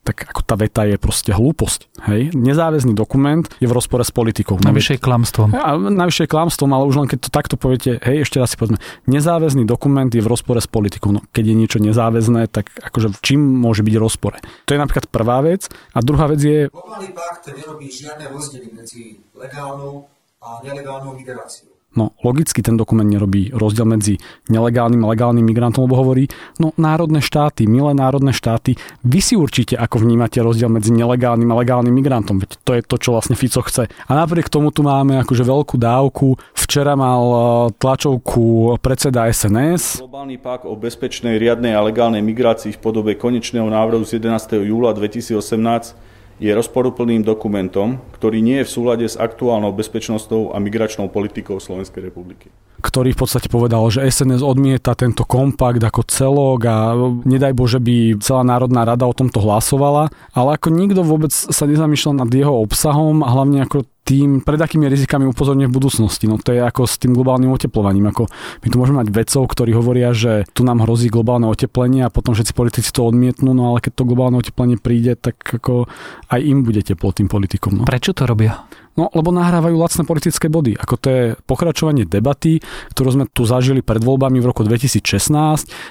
tak 0.02 0.26
ako 0.34 0.42
tá 0.42 0.58
veta 0.58 0.82
je 0.82 0.98
proste 0.98 1.30
hlúposť. 1.30 1.86
Hej? 2.10 2.34
Nezáväzný 2.34 2.90
dokument 2.92 3.46
je 3.62 3.70
v 3.70 3.74
rozpore 3.74 4.02
s 4.02 4.10
politikou. 4.10 4.58
Navyše 4.58 4.98
je 4.98 5.00
klamstvom. 5.00 5.54
A 5.54 5.78
navyše 5.78 6.26
je 6.26 6.32
klamstvom, 6.34 6.70
ale 6.74 6.90
už 6.90 6.96
len 6.98 7.08
keď 7.08 7.18
to 7.26 7.30
takto 7.30 7.54
poviete, 7.54 8.02
hej, 8.02 8.26
ešte 8.26 8.42
raz 8.42 8.50
si 8.50 8.58
povedzme, 8.58 8.82
nezáväzný 9.06 9.62
dokument 9.62 10.10
je 10.10 10.18
v 10.18 10.26
rozpore 10.26 10.58
s 10.58 10.66
politikou. 10.66 11.14
No, 11.14 11.22
keď 11.30 11.44
je 11.50 11.54
niečo 11.54 11.78
nezáväzné, 11.78 12.50
tak 12.50 12.74
akože 12.82 13.14
čím 13.22 13.40
môže 13.40 13.86
byť 13.86 13.94
rozpore? 13.96 14.42
To 14.66 14.74
je 14.74 14.82
napríklad 14.82 15.06
prvá 15.06 15.38
vec. 15.40 15.70
A 15.94 16.02
druhá 16.02 16.26
vec 16.26 16.42
je... 16.42 16.66
Globálny 16.66 17.14
pakt 17.14 17.46
nerobí 17.54 17.86
žiadne 17.86 18.26
rozdiely 18.26 18.74
medzi 18.74 19.22
legálnou 19.38 20.10
a 20.42 20.58
nelegálnou 20.66 21.14
migráciou. 21.14 21.71
No 21.92 22.16
logicky 22.24 22.64
ten 22.64 22.80
dokument 22.80 23.04
nerobí 23.04 23.52
rozdiel 23.52 23.84
medzi 23.84 24.16
nelegálnym 24.48 25.04
a 25.04 25.12
legálnym 25.12 25.44
migrantom, 25.44 25.84
lebo 25.84 26.00
hovorí, 26.00 26.24
no 26.56 26.72
národné 26.80 27.20
štáty, 27.20 27.68
milé 27.68 27.92
národné 27.92 28.32
štáty, 28.32 28.80
vy 29.04 29.20
si 29.20 29.34
určite 29.36 29.76
ako 29.76 30.00
vnímate 30.00 30.40
rozdiel 30.40 30.72
medzi 30.72 30.88
nelegálnym 30.88 31.52
a 31.52 31.58
legálnym 31.60 31.92
migrantom, 31.92 32.40
veď 32.40 32.50
to 32.64 32.70
je 32.72 32.82
to, 32.82 32.96
čo 32.96 33.12
vlastne 33.12 33.36
Fico 33.36 33.60
chce. 33.60 33.92
A 34.08 34.12
napriek 34.16 34.48
tomu 34.48 34.72
tu 34.72 34.80
máme 34.80 35.20
akože 35.20 35.44
veľkú 35.44 35.76
dávku. 35.76 36.40
Včera 36.56 36.96
mal 36.96 37.22
e, 37.22 37.38
tlačovku 37.76 38.76
predseda 38.80 39.28
SNS. 39.28 40.00
Globálny 40.00 40.40
pak 40.40 40.64
o 40.64 40.72
bezpečnej, 40.72 41.36
riadnej 41.36 41.76
a 41.76 41.84
legálnej 41.84 42.24
migrácii 42.24 42.72
v 42.72 42.80
podobe 42.80 43.12
konečného 43.20 43.68
návrhu 43.68 44.00
z 44.08 44.16
11. 44.16 44.64
júla 44.64 44.96
2018 44.96 46.11
je 46.42 46.50
rozporuplným 46.50 47.22
dokumentom, 47.22 48.02
ktorý 48.18 48.42
nie 48.42 48.58
je 48.60 48.66
v 48.66 48.74
súlade 48.74 49.06
s 49.06 49.14
aktuálnou 49.14 49.70
bezpečnostnou 49.70 50.50
a 50.50 50.58
migračnou 50.58 51.06
politikou 51.06 51.62
Slovenskej 51.62 52.10
republiky. 52.10 52.50
Ktorý 52.82 53.14
v 53.14 53.22
podstate 53.22 53.46
povedal, 53.46 53.86
že 53.94 54.02
SNS 54.02 54.42
odmieta 54.42 54.98
tento 54.98 55.22
kompakt 55.22 55.78
ako 55.78 56.02
celok 56.10 56.60
a 56.66 56.98
nedaj 57.22 57.54
Bože 57.54 57.78
by 57.78 58.18
celá 58.18 58.42
Národná 58.42 58.82
rada 58.82 59.06
o 59.06 59.14
tomto 59.14 59.38
hlasovala, 59.38 60.10
ale 60.34 60.58
ako 60.58 60.74
nikto 60.74 61.06
vôbec 61.06 61.30
sa 61.30 61.62
nezamýšľal 61.62 62.26
nad 62.26 62.30
jeho 62.34 62.58
obsahom 62.58 63.22
a 63.22 63.30
hlavne 63.30 63.62
ako 63.62 63.86
tým, 64.02 64.42
pred 64.42 64.58
akými 64.58 64.90
rizikami 64.90 65.30
upozorňuje 65.30 65.70
v 65.70 65.76
budúcnosti. 65.78 66.26
No 66.26 66.36
to 66.38 66.50
je 66.50 66.60
ako 66.60 66.90
s 66.90 66.98
tým 66.98 67.14
globálnym 67.14 67.54
oteplovaním. 67.54 68.10
Ako 68.10 68.26
my 68.62 68.66
tu 68.66 68.76
môžeme 68.76 68.98
mať 68.98 69.14
vedcov, 69.14 69.42
ktorí 69.46 69.70
hovoria, 69.78 70.10
že 70.10 70.42
tu 70.50 70.66
nám 70.66 70.82
hrozí 70.82 71.06
globálne 71.06 71.46
oteplenie 71.46 72.02
a 72.02 72.10
potom 72.10 72.34
všetci 72.34 72.52
politici 72.52 72.90
to 72.90 73.06
odmietnú, 73.06 73.54
no 73.54 73.74
ale 73.74 73.78
keď 73.78 74.02
to 74.02 74.08
globálne 74.08 74.36
oteplenie 74.42 74.76
príde, 74.78 75.14
tak 75.14 75.38
ako 75.38 75.86
aj 76.34 76.40
im 76.42 76.66
bude 76.66 76.82
teplo 76.82 77.14
tým 77.14 77.30
politikom. 77.30 77.78
No. 77.78 77.86
Prečo 77.86 78.10
to 78.10 78.26
robia? 78.26 78.66
No, 78.92 79.08
lebo 79.16 79.32
nahrávajú 79.32 79.72
lacné 79.72 80.04
politické 80.04 80.52
body. 80.52 80.76
Ako 80.76 80.94
to 81.00 81.08
je 81.08 81.24
pokračovanie 81.48 82.04
debaty, 82.04 82.60
ktorú 82.92 83.08
sme 83.16 83.24
tu 83.24 83.48
zažili 83.48 83.80
pred 83.80 84.04
voľbami 84.04 84.36
v 84.36 84.48
roku 84.52 84.68
2016, 84.68 85.32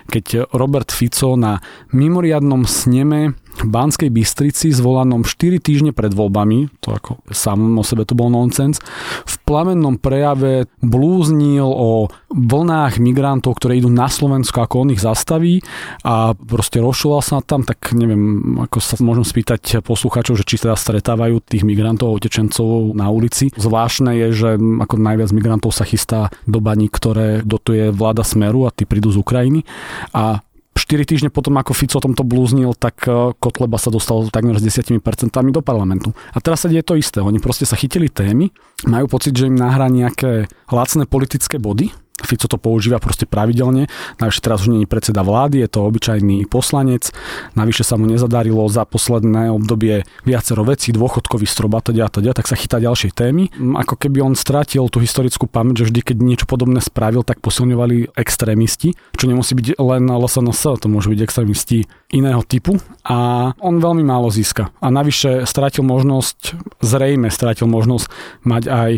keď 0.05 0.53
Robert 0.53 0.93
Fico 0.93 1.33
na 1.33 1.57
mimoriadnom 1.89 2.69
sneme 2.69 3.40
Banskej 3.61 4.09
Bystrici 4.09 4.71
zvolanom 4.73 5.27
4 5.27 5.61
týždne 5.61 5.91
pred 5.91 6.15
voľbami, 6.15 6.71
to 6.79 6.95
ako 6.95 7.21
sám 7.29 7.77
o 7.77 7.83
sebe 7.85 8.07
to 8.07 8.17
bol 8.17 8.31
nonsens, 8.31 8.79
v 9.27 9.35
plamennom 9.45 9.99
prejave 9.99 10.71
blúznil 10.79 11.67
o 11.67 12.07
vlnách 12.31 12.97
migrantov, 12.97 13.59
ktoré 13.59 13.83
idú 13.83 13.91
na 13.91 14.07
Slovensko, 14.07 14.63
ako 14.63 14.87
on 14.87 14.93
ich 14.95 15.03
zastaví 15.03 15.59
a 16.01 16.33
proste 16.33 16.79
rozšuloval 16.79 17.23
sa 17.23 17.43
tam, 17.43 17.67
tak 17.67 17.91
neviem, 17.91 18.55
ako 18.65 18.77
sa 18.79 18.95
môžem 19.03 19.27
spýtať 19.27 19.83
poslucháčov, 19.83 20.39
že 20.39 20.47
či 20.47 20.61
teda 20.61 20.79
stretávajú 20.79 21.43
tých 21.43 21.67
migrantov 21.67 22.11
a 22.11 22.15
utečencov 22.17 22.95
na 22.95 23.11
ulici. 23.11 23.51
Zvláštne 23.53 24.15
je, 24.15 24.27
že 24.31 24.49
ako 24.57 24.95
najviac 24.97 25.29
migrantov 25.35 25.75
sa 25.75 25.83
chystá 25.83 26.31
do 26.47 26.63
baní, 26.63 26.87
ktoré 26.87 27.43
dotuje 27.43 27.91
vláda 27.91 28.23
Smeru 28.23 28.65
a 28.65 28.73
tí 28.73 28.87
prídu 28.87 29.11
z 29.11 29.19
Ukrajiny. 29.19 29.67
A 30.15 30.43
4 30.71 31.03
týždne 31.03 31.29
potom, 31.31 31.55
ako 31.59 31.75
Fico 31.75 31.99
o 31.99 32.03
tomto 32.03 32.23
blúznil, 32.23 32.71
tak 32.75 33.03
e, 33.03 33.35
Kotleba 33.35 33.75
sa 33.75 33.91
dostal 33.91 34.27
takmer 34.31 34.55
s 34.55 34.63
10% 34.63 34.97
do 35.51 35.61
parlamentu. 35.63 36.15
A 36.31 36.39
teraz 36.39 36.63
sa 36.63 36.71
deje 36.71 36.83
to 36.83 36.95
isté. 36.95 37.19
Oni 37.19 37.43
proste 37.43 37.67
sa 37.67 37.75
chytili 37.75 38.07
témy, 38.07 38.51
majú 38.87 39.11
pocit, 39.11 39.35
že 39.35 39.51
im 39.51 39.59
nahrá 39.59 39.91
nejaké 39.91 40.47
lacné 40.71 41.03
politické 41.03 41.59
body, 41.59 41.91
Fico 42.23 42.45
to 42.45 42.57
používa 42.61 43.01
proste 43.01 43.25
pravidelne. 43.25 43.89
Navyše 44.21 44.39
teraz 44.43 44.63
už 44.63 44.69
nie 44.69 44.81
je 44.85 44.89
predseda 44.89 45.25
vlády, 45.25 45.65
je 45.65 45.69
to 45.69 45.85
obyčajný 45.85 46.45
poslanec. 46.45 47.09
Navyše 47.57 47.83
sa 47.87 47.97
mu 47.97 48.05
nezadarilo 48.05 48.65
za 48.69 48.85
posledné 48.85 49.49
obdobie 49.51 50.05
viacero 50.23 50.61
vecí, 50.61 50.93
dôchodkový 50.93 51.49
strop 51.49 51.71
a 51.71 51.81
tak 51.81 52.47
sa 52.47 52.59
chytá 52.59 52.83
ďalšie 52.83 53.15
témy. 53.15 53.47
Ako 53.79 53.95
keby 53.95 54.19
on 54.19 54.35
strátil 54.35 54.91
tú 54.91 54.99
historickú 54.99 55.47
pamäť, 55.47 55.83
že 55.83 55.87
vždy, 55.87 55.99
keď 56.03 56.17
niečo 56.19 56.45
podobné 56.45 56.83
spravil, 56.83 57.23
tak 57.23 57.39
posilňovali 57.39 58.11
extrémisti, 58.19 58.93
čo 59.15 59.25
nemusí 59.31 59.55
byť 59.55 59.79
len 59.79 60.03
LSNS, 60.11 60.83
to 60.83 60.87
môžu 60.91 61.15
byť 61.15 61.21
extrémisti 61.23 61.87
iného 62.11 62.43
typu 62.43 62.75
a 63.07 63.51
on 63.63 63.79
veľmi 63.79 64.03
málo 64.03 64.27
získa. 64.27 64.75
A 64.83 64.91
navyše 64.91 65.47
strátil 65.47 65.87
možnosť, 65.87 66.59
zrejme 66.83 67.31
strátil 67.31 67.71
možnosť 67.71 68.11
mať 68.43 68.63
aj 68.67 68.91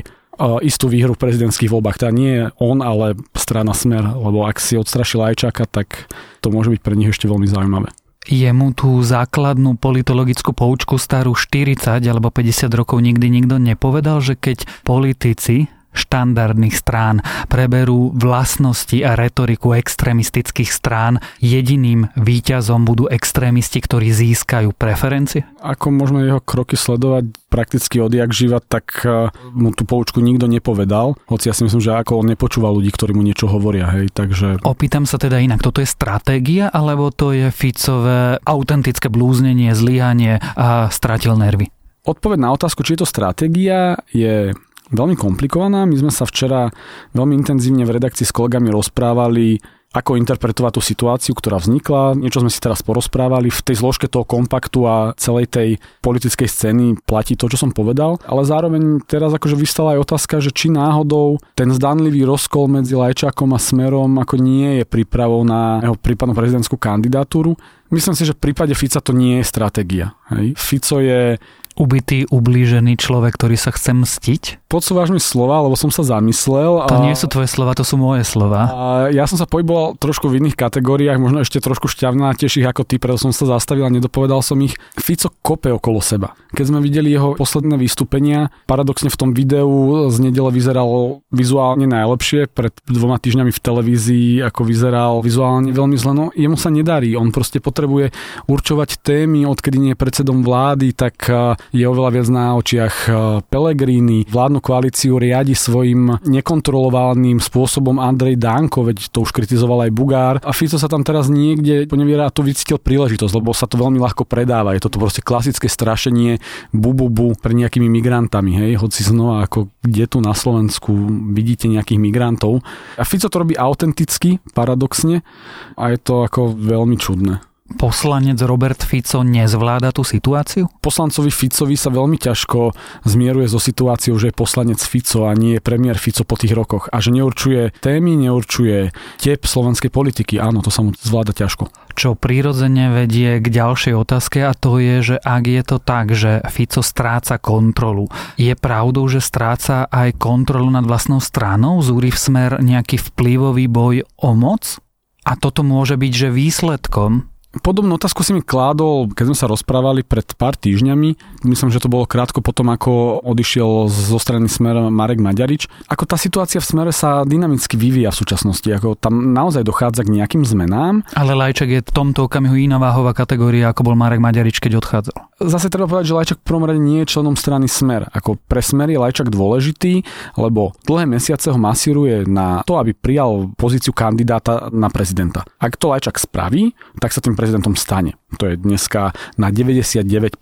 istú 0.66 0.90
výhru 0.90 1.13
v 1.13 1.24
prezidentských 1.24 1.70
voľbách. 1.70 2.02
Teda 2.02 2.12
nie 2.13 2.50
on, 2.58 2.82
ale 2.82 3.13
strana 3.38 3.78
Smer, 3.78 4.02
lebo 4.02 4.46
ak 4.50 4.58
si 4.58 4.78
odstrašil 4.78 5.22
Ajčaka, 5.22 5.70
tak 5.70 6.10
to 6.42 6.50
môže 6.50 6.74
byť 6.74 6.82
pre 6.82 6.98
nich 6.98 7.13
ešte 7.13 7.30
veľmi 7.30 7.46
zaujímavé. 7.46 7.94
Je 8.24 8.48
mu 8.56 8.72
tú 8.72 9.04
základnú 9.04 9.75
politologickú 9.75 10.56
poučku 10.56 10.96
starú 10.96 11.36
40 11.36 12.00
alebo 12.08 12.32
50 12.32 12.72
rokov 12.72 13.04
nikdy 13.04 13.28
nikto 13.28 13.60
nepovedal, 13.60 14.24
že 14.24 14.40
keď 14.40 14.63
politici 14.88 15.68
štandardných 15.94 16.76
strán, 16.76 17.22
preberú 17.48 18.12
vlastnosti 18.14 18.98
a 19.06 19.16
retoriku 19.16 19.78
extrémistických 19.78 20.70
strán. 20.70 21.22
Jediným 21.40 22.12
výťazom 22.18 22.84
budú 22.84 23.08
extrémisti, 23.08 23.80
ktorí 23.80 24.12
získajú 24.12 24.74
preferencie? 24.76 25.48
Ako 25.64 25.94
môžeme 25.94 26.26
jeho 26.28 26.42
kroky 26.44 26.76
sledovať 26.76 27.30
prakticky 27.54 28.02
odjak 28.02 28.34
živa, 28.34 28.58
tak 28.58 29.06
eh, 29.06 29.30
mu 29.54 29.70
tú 29.70 29.86
poučku 29.86 30.18
nikto 30.18 30.50
nepovedal, 30.50 31.14
hoci 31.30 31.48
ja 31.50 31.54
si 31.54 31.62
myslím, 31.70 31.86
že 31.86 31.94
ako 31.94 32.26
on 32.26 32.34
nepočúva 32.34 32.74
ľudí, 32.74 32.90
ktorí 32.90 33.14
mu 33.14 33.22
niečo 33.22 33.46
hovoria, 33.46 33.86
hej, 33.94 34.10
takže... 34.10 34.66
Opýtam 34.66 35.06
sa 35.06 35.22
teda 35.22 35.38
inak, 35.38 35.62
toto 35.62 35.78
je 35.78 35.86
stratégia, 35.86 36.74
alebo 36.74 37.14
to 37.14 37.30
je 37.30 37.54
Ficové 37.54 38.42
autentické 38.42 39.14
blúznenie, 39.14 39.70
zlyhanie 39.78 40.42
a 40.58 40.90
stratil 40.90 41.38
nervy? 41.38 41.70
Odpoveď 42.04 42.40
na 42.42 42.50
otázku, 42.52 42.84
či 42.84 42.98
je 42.98 43.06
to 43.06 43.08
stratégia, 43.08 43.96
je 44.12 44.52
veľmi 44.92 45.16
komplikovaná. 45.16 45.86
My 45.88 45.96
sme 45.96 46.12
sa 46.12 46.28
včera 46.28 46.74
veľmi 47.16 47.38
intenzívne 47.38 47.88
v 47.88 47.96
redakcii 47.96 48.28
s 48.28 48.36
kolegami 48.36 48.74
rozprávali 48.74 49.62
ako 49.94 50.18
interpretovať 50.18 50.72
tú 50.74 50.82
situáciu, 50.82 51.38
ktorá 51.38 51.62
vznikla. 51.62 52.18
Niečo 52.18 52.42
sme 52.42 52.50
si 52.50 52.58
teraz 52.58 52.82
porozprávali. 52.82 53.54
V 53.54 53.62
tej 53.62 53.78
zložke 53.78 54.10
toho 54.10 54.25
kompaktu 54.25 54.90
a 54.90 55.13
celej 55.22 55.54
tej 55.54 55.70
politickej 56.02 56.50
scény 56.50 56.86
platí 57.06 57.38
to, 57.38 57.46
čo 57.46 57.62
som 57.62 57.70
povedal. 57.70 58.18
Ale 58.25 58.42
zároveň 58.42 59.06
teraz 59.06 59.30
akože 59.30 59.54
vystala 59.54 59.94
aj 59.94 60.10
otázka, 60.10 60.42
že 60.42 60.50
či 60.50 60.74
náhodou 60.74 61.38
ten 61.54 61.70
zdanlivý 61.70 62.25
rozkol 62.25 62.74
medzi 62.74 62.98
Lajčákom 62.98 63.54
a 63.54 63.62
Smerom 63.62 64.18
ako 64.18 64.42
nie 64.42 64.82
je 64.82 64.84
prípravou 64.90 65.46
na 65.46 65.78
jeho 65.86 65.94
prípadnú 65.94 66.34
prezidentskú 66.34 66.74
kandidatúru. 66.82 67.54
Myslím 67.94 68.18
si, 68.18 68.25
že 68.25 68.34
v 68.34 68.50
prípade 68.50 68.74
Fica 68.74 68.98
to 68.98 69.13
nie 69.13 69.38
je 69.38 69.46
stratégia. 69.46 70.18
Hej. 70.34 70.58
Fico 70.58 70.98
je 70.98 71.38
ubitý, 71.78 72.25
ublížený 72.34 72.98
človek, 72.98 73.38
ktorý 73.38 73.62
sa 73.62 73.70
chce 73.70 73.94
mstiť? 73.94 74.44
Podsúvaš 74.74 75.13
mi 75.13 75.22
slova, 75.22 75.62
lebo 75.62 75.77
som 75.77 75.94
sa 75.94 76.01
zamyslel. 76.01 76.82
To 76.89 76.98
a... 76.98 77.06
nie 77.06 77.13
sú 77.13 77.30
tvoje 77.30 77.46
slova, 77.46 77.77
to 77.77 77.86
sú 77.86 77.94
moje 77.94 78.25
slova. 78.25 78.65
A 78.74 78.86
ja 79.13 79.30
som 79.30 79.38
sa 79.38 79.46
pohyboval 79.46 80.01
trošku 80.01 80.25
v 80.34 80.42
iných 80.42 80.58
kategóriách, 80.58 81.22
možno 81.22 81.46
ešte 81.46 81.62
trošku 81.62 81.86
šťavnatejších 81.94 82.65
ako 82.65 82.82
ty, 82.82 82.98
preto 82.98 83.22
som 83.22 83.30
sa 83.30 83.46
zastavil 83.46 83.86
a 83.86 83.94
nedopovedal 83.94 84.42
som 84.42 84.58
ich. 84.65 84.74
Fico 84.98 85.30
kope 85.46 85.70
okolo 85.70 86.01
seba. 86.01 86.34
Keď 86.58 86.74
sme 86.74 86.82
videli 86.82 87.13
jeho 87.13 87.38
posledné 87.38 87.77
vystúpenia, 87.77 88.50
paradoxne 88.65 89.13
v 89.13 89.20
tom 89.22 89.30
videu 89.38 90.10
z 90.10 90.18
nedele 90.18 90.50
vyzeralo 90.50 91.22
vizuálne 91.30 91.86
najlepšie, 91.86 92.50
pred 92.50 92.74
dvoma 92.89 93.22
týždňami 93.22 93.53
v 93.53 93.62
televízii, 93.62 94.32
ako 94.42 94.65
vyzeral 94.65 95.22
vizuálne 95.22 95.70
veľmi 95.70 96.01
zle. 96.01 96.18
No, 96.18 96.25
jemu 96.34 96.58
sa 96.58 96.74
nedarí, 96.74 97.13
on 97.13 97.30
proste 97.30 97.62
potrebuje 97.62 98.10
určovať 98.50 99.06
témy, 99.06 99.46
odkedy 99.46 99.77
nie 99.77 99.92
je 99.94 100.01
predsedom 100.01 100.42
vlády, 100.42 100.98
tak 100.98 101.30
je 101.70 101.86
oveľa 101.86 102.10
viac 102.10 102.27
na 102.34 102.58
očiach 102.58 102.96
e, 103.06 103.12
Pelegrini. 103.46 104.25
Vládnu 104.25 104.62
koalíciu 104.63 105.20
riadi 105.20 105.51
svojim 105.51 106.24
nekontrolovaným 106.24 107.43
spôsobom 107.43 108.00
Andrej 108.00 108.39
Danko, 108.39 108.88
veď 108.88 109.12
to 109.12 109.27
už 109.27 109.36
kritizoval 109.36 109.84
aj 109.84 109.91
Bugár. 109.91 110.36
A 110.39 110.55
Fico 110.55 110.79
sa 110.79 110.88
tam 110.88 111.03
teraz 111.03 111.27
niekde 111.27 111.84
poneviera 111.84 112.32
a 112.32 112.34
tu 112.34 112.48
vycítil 112.48 112.79
príležitosť, 112.79 113.34
lebo 113.36 113.51
sa 113.51 113.67
to 113.67 113.75
veľmi 113.75 114.00
ľahko 114.00 114.24
predáva. 114.24 114.72
Je 114.72 114.88
to 114.88 114.96
proste 114.96 115.20
klasické 115.20 115.67
strašenie 115.67 116.39
bububu 116.72 117.36
pre 117.36 117.51
nejakými 117.51 117.91
migrantami. 117.91 118.55
Hej? 118.55 118.79
Hoci 118.79 119.03
znova 119.03 119.43
ako 119.43 119.67
kde 119.84 120.05
tu 120.08 120.17
na 120.24 120.32
Slovensku 120.32 120.96
vidíte 121.36 121.67
nejakých 121.67 122.00
migrantov. 122.00 122.63
A 122.96 123.03
Fico 123.03 123.27
to 123.27 123.43
robí 123.43 123.60
autenticky, 123.60 124.39
paradoxne 124.55 125.27
a 125.75 125.91
je 125.91 126.00
to 126.00 126.24
ako 126.24 126.55
veľmi 126.55 126.96
čudné 126.96 127.52
poslanec 127.75 128.39
Robert 128.46 128.80
Fico 128.86 129.25
nezvláda 129.25 129.92
tú 129.92 130.06
situáciu? 130.06 130.70
Poslancovi 130.80 131.34
Ficovi 131.34 131.74
sa 131.74 131.89
veľmi 131.89 132.15
ťažko 132.22 132.72
zmieruje 133.03 133.50
so 133.50 133.60
situáciou, 133.60 134.15
že 134.22 134.30
je 134.30 134.36
poslanec 134.38 134.80
Fico 134.80 135.25
a 135.25 135.34
nie 135.34 135.58
je 135.58 135.65
premiér 135.65 135.98
Fico 135.98 136.24
po 136.24 136.38
tých 136.38 136.53
rokoch 136.53 136.88
a 136.94 137.01
že 137.01 137.12
neurčuje 137.12 137.75
témy, 137.82 138.15
neurčuje 138.15 138.94
tep 139.20 139.42
slovenskej 139.44 139.92
politiky. 139.92 140.38
Áno, 140.38 140.62
to 140.62 140.70
sa 140.70 140.86
mu 140.86 140.96
zvláda 140.96 141.34
ťažko. 141.34 141.68
Čo 141.94 142.15
prirodzene 142.15 142.94
vedie 142.94 143.38
k 143.42 143.48
ďalšej 143.50 143.94
otázke 143.98 144.46
a 144.46 144.56
to 144.56 144.77
je, 144.77 145.13
že 145.13 145.15
ak 145.22 145.44
je 145.46 145.62
to 145.65 145.77
tak, 145.82 146.13
že 146.13 146.46
Fico 146.53 146.86
stráca 146.86 147.42
kontrolu, 147.42 148.10
je 148.38 148.53
pravdou, 148.56 149.10
že 149.10 149.22
stráca 149.22 149.89
aj 149.89 150.18
kontrolu 150.22 150.70
nad 150.70 150.86
vlastnou 150.86 151.20
stranou? 151.20 151.82
Zúri 151.82 152.13
v 152.13 152.22
smer 152.22 152.51
nejaký 152.62 153.01
vplyvový 153.12 153.65
boj 153.68 153.96
o 154.22 154.32
moc? 154.38 154.77
A 155.24 155.39
toto 155.39 155.63
môže 155.63 155.96
byť, 155.96 156.13
že 156.13 156.36
výsledkom 156.36 157.33
Podobnú 157.62 158.01
otázku 158.01 158.25
si 158.25 158.33
mi 158.33 158.41
kládol, 158.41 159.13
keď 159.13 159.29
sme 159.29 159.38
sa 159.38 159.45
rozprávali 159.45 160.01
pred 160.01 160.25
pár 160.33 160.57
týždňami. 160.57 161.43
Myslím, 161.45 161.69
že 161.69 161.77
to 161.77 161.86
bolo 161.86 162.10
krátko 162.10 162.41
potom, 162.41 162.74
ako 162.74 163.22
odišiel 163.22 163.93
zo 163.93 164.17
strany 164.17 164.50
Smer 164.50 164.89
Marek 164.89 165.22
Maďarič. 165.22 165.69
Ako 165.86 166.10
tá 166.10 166.17
situácia 166.17 166.57
v 166.57 166.65
Smere 166.65 166.89
sa 166.89 167.22
dynamicky 167.22 167.77
vyvíja 167.77 168.10
v 168.10 168.25
súčasnosti. 168.25 168.65
Ako 168.65 168.98
tam 168.98 169.38
naozaj 169.38 169.62
dochádza 169.69 170.01
k 170.01 170.17
nejakým 170.17 170.41
zmenám. 170.41 171.05
Ale 171.13 171.38
Lajček 171.38 171.69
je 171.69 171.86
v 171.86 171.93
tomto 171.93 172.25
okamihu 172.25 172.57
iná 172.57 172.81
váhová 172.81 173.13
kategória, 173.13 173.69
ako 173.69 173.86
bol 173.86 173.95
Marek 174.01 174.17
Maďarič, 174.17 174.57
keď 174.57 174.81
odchádzal 174.81 175.33
zase 175.43 175.67
treba 175.67 175.89
povedať, 175.89 176.12
že 176.12 176.17
Lajčak 176.17 176.39
v 176.41 176.48
prvom 176.48 176.65
rade 176.65 176.79
nie 176.79 177.03
je 177.03 177.12
členom 177.12 177.36
strany 177.36 177.67
Smer. 177.67 178.07
Ako 178.15 178.39
pre 178.39 178.63
Smer 178.63 178.88
je 178.89 179.00
Lajčak 179.00 179.27
dôležitý, 179.29 180.03
lebo 180.39 180.75
dlhé 180.88 181.05
mesiace 181.05 181.51
ho 181.51 181.60
masíruje 181.60 182.24
na 182.27 182.63
to, 182.63 182.79
aby 182.79 182.95
prijal 182.95 183.51
pozíciu 183.60 183.91
kandidáta 183.91 184.72
na 184.72 184.88
prezidenta. 184.88 185.43
Ak 185.60 185.75
to 185.75 185.91
Lajčak 185.91 186.17
spraví, 186.19 186.74
tak 186.98 187.12
sa 187.12 187.19
tým 187.19 187.36
prezidentom 187.44 187.76
stane. 187.76 188.16
To 188.40 188.48
je 188.48 188.56
dneska 188.56 189.12
na 189.36 189.52
99% 189.52 190.40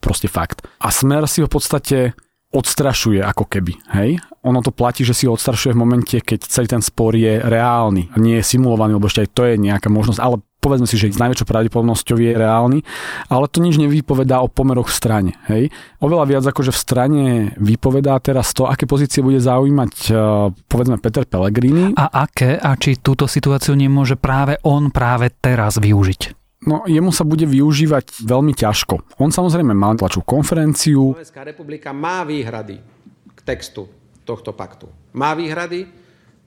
proste 0.00 0.32
fakt. 0.32 0.64
A 0.80 0.88
Smer 0.88 1.28
si 1.28 1.44
ho 1.44 1.46
v 1.46 1.52
podstate 1.52 1.98
odstrašuje 2.48 3.20
ako 3.20 3.44
keby, 3.44 3.76
hej? 3.92 4.16
Ono 4.48 4.64
to 4.64 4.72
platí, 4.72 5.04
že 5.04 5.12
si 5.12 5.28
ho 5.28 5.36
odstrašuje 5.36 5.76
v 5.76 5.82
momente, 5.84 6.16
keď 6.16 6.48
celý 6.48 6.64
ten 6.64 6.80
spor 6.80 7.12
je 7.12 7.44
reálny 7.44 8.08
nie 8.16 8.40
je 8.40 8.48
simulovaný, 8.56 8.96
lebo 8.96 9.04
ešte 9.04 9.28
aj 9.28 9.30
to 9.36 9.42
je 9.44 9.54
nejaká 9.60 9.92
možnosť, 9.92 10.20
ale 10.24 10.40
povedzme 10.58 10.90
si, 10.90 10.98
že 10.98 11.14
s 11.14 11.22
najväčšou 11.22 11.46
pravdepodobnosťou 11.46 12.16
je 12.18 12.32
reálny, 12.34 12.78
ale 13.30 13.44
to 13.48 13.62
nič 13.62 13.78
nevypovedá 13.78 14.42
o 14.42 14.50
pomeroch 14.50 14.90
v 14.90 14.96
strane. 14.98 15.32
Hej? 15.46 15.70
Oveľa 16.02 16.24
viac 16.26 16.44
ako 16.44 16.60
že 16.66 16.74
v 16.74 16.82
strane 16.82 17.22
vypovedá 17.56 18.18
teraz 18.18 18.50
to, 18.52 18.66
aké 18.66 18.84
pozície 18.84 19.22
bude 19.22 19.38
zaujímať 19.38 19.92
e, 20.06 20.12
povedzme 20.66 20.98
Peter 20.98 21.24
Pellegrini. 21.24 21.94
A 21.94 22.26
aké 22.26 22.58
a 22.58 22.74
či 22.74 22.98
túto 22.98 23.30
situáciu 23.30 23.78
nemôže 23.78 24.18
práve 24.18 24.58
on 24.66 24.90
práve 24.90 25.30
teraz 25.38 25.78
využiť? 25.78 26.38
No, 26.66 26.82
jemu 26.90 27.14
sa 27.14 27.22
bude 27.22 27.46
využívať 27.46 28.26
veľmi 28.26 28.50
ťažko. 28.50 29.22
On 29.22 29.30
samozrejme 29.30 29.70
má 29.78 29.94
tlačú 29.94 30.26
konferenciu. 30.26 31.14
Slovenská 31.14 31.46
republika 31.46 31.94
má 31.94 32.26
výhrady 32.26 32.82
k 33.32 33.40
textu 33.46 33.86
tohto 34.26 34.50
paktu. 34.52 34.90
Má 35.14 35.38
výhrady, 35.38 35.86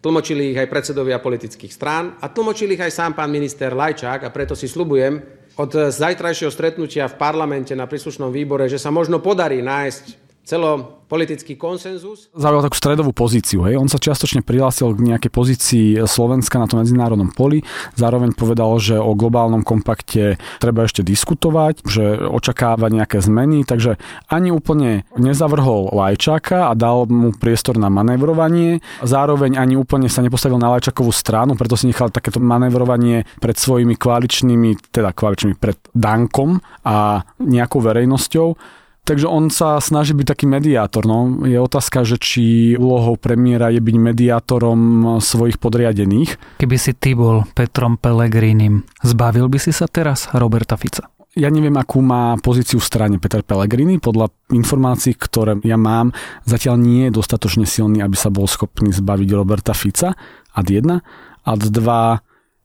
tlmočili 0.01 0.51
ich 0.51 0.59
aj 0.59 0.67
predsedovia 0.67 1.21
politických 1.21 1.71
strán 1.71 2.17
a 2.17 2.27
tlmočili 2.27 2.73
ich 2.73 2.83
aj 2.83 2.91
sám 2.91 3.11
pán 3.13 3.29
minister 3.29 3.71
Lajčák 3.71 4.25
a 4.25 4.33
preto 4.33 4.57
si 4.57 4.65
slubujem 4.65 5.21
od 5.61 5.71
zajtrajšieho 5.93 6.49
stretnutia 6.49 7.05
v 7.05 7.19
parlamente 7.21 7.77
na 7.77 7.85
príslušnom 7.85 8.33
výbore, 8.33 8.65
že 8.65 8.81
sa 8.81 8.89
možno 8.89 9.21
podarí 9.21 9.61
nájsť 9.61 10.30
celopolitický 10.41 11.53
konsenzus. 11.55 12.33
Zaujal 12.33 12.65
takú 12.65 12.75
stredovú 12.75 13.11
pozíciu. 13.13 13.61
Hej. 13.69 13.77
On 13.77 13.85
sa 13.85 14.01
čiastočne 14.01 14.41
prihlásil 14.41 14.89
k 14.97 15.05
nejakej 15.13 15.31
pozícii 15.31 15.85
Slovenska 16.09 16.57
na 16.57 16.65
tom 16.65 16.81
medzinárodnom 16.81 17.29
poli. 17.29 17.61
Zároveň 17.93 18.33
povedal, 18.33 18.73
že 18.81 18.97
o 18.97 19.13
globálnom 19.13 19.61
kompakte 19.61 20.41
treba 20.57 20.89
ešte 20.89 21.05
diskutovať, 21.05 21.85
že 21.85 22.17
očakáva 22.17 22.89
nejaké 22.89 23.21
zmeny, 23.21 23.63
takže 23.63 24.01
ani 24.33 24.49
úplne 24.49 25.05
nezavrhol 25.13 25.93
Lajčáka 25.93 26.67
a 26.67 26.73
dal 26.73 27.05
mu 27.05 27.31
priestor 27.37 27.77
na 27.77 27.93
manévrovanie. 27.93 28.81
Zároveň 29.05 29.61
ani 29.61 29.77
úplne 29.77 30.09
sa 30.09 30.25
nepostavil 30.25 30.57
na 30.57 30.73
Lajčakovú 30.73 31.13
stranu, 31.13 31.53
preto 31.53 31.77
si 31.77 31.85
nechal 31.85 32.09
takéto 32.09 32.41
manévrovanie 32.41 33.29
pred 33.37 33.55
svojimi 33.55 33.93
koaličnými, 33.93 34.89
teda 34.89 35.13
koaličnými 35.13 35.55
pred 35.55 35.77
Dankom 35.93 36.57
a 36.81 37.21
nejakou 37.37 37.79
verejnosťou. 37.85 38.80
Takže 39.01 39.25
on 39.25 39.49
sa 39.49 39.81
snaží 39.81 40.13
byť 40.13 40.27
taký 40.29 40.45
mediátor. 40.45 41.09
No. 41.09 41.41
Je 41.41 41.57
otázka, 41.57 42.05
že 42.05 42.21
či 42.21 42.77
úlohou 42.77 43.17
premiéra 43.17 43.73
je 43.73 43.81
byť 43.81 43.95
mediátorom 43.97 44.79
svojich 45.17 45.57
podriadených. 45.57 46.61
Keby 46.61 46.77
si 46.77 46.93
ty 46.93 47.17
bol 47.17 47.43
Petrom 47.57 47.97
Pelegrinim, 47.97 48.85
zbavil 49.01 49.49
by 49.49 49.57
si 49.57 49.73
sa 49.73 49.89
teraz 49.89 50.29
Roberta 50.37 50.77
Fica? 50.77 51.09
Ja 51.31 51.47
neviem, 51.47 51.79
akú 51.79 52.03
má 52.03 52.35
pozíciu 52.43 52.83
v 52.83 52.87
strane 52.91 53.15
Peter 53.15 53.39
Pellegrini. 53.39 54.03
Podľa 54.03 54.35
informácií, 54.51 55.15
ktoré 55.15 55.55
ja 55.63 55.79
mám, 55.79 56.11
zatiaľ 56.43 56.75
nie 56.75 57.07
je 57.07 57.15
dostatočne 57.15 57.63
silný, 57.63 58.03
aby 58.03 58.19
sa 58.19 58.27
bol 58.27 58.51
schopný 58.51 58.91
zbaviť 58.91 59.29
Roberta 59.31 59.71
Fica. 59.71 60.11
Ad 60.51 60.67
jedna. 60.67 60.99
Ad 61.47 61.71
dva, 61.71 62.19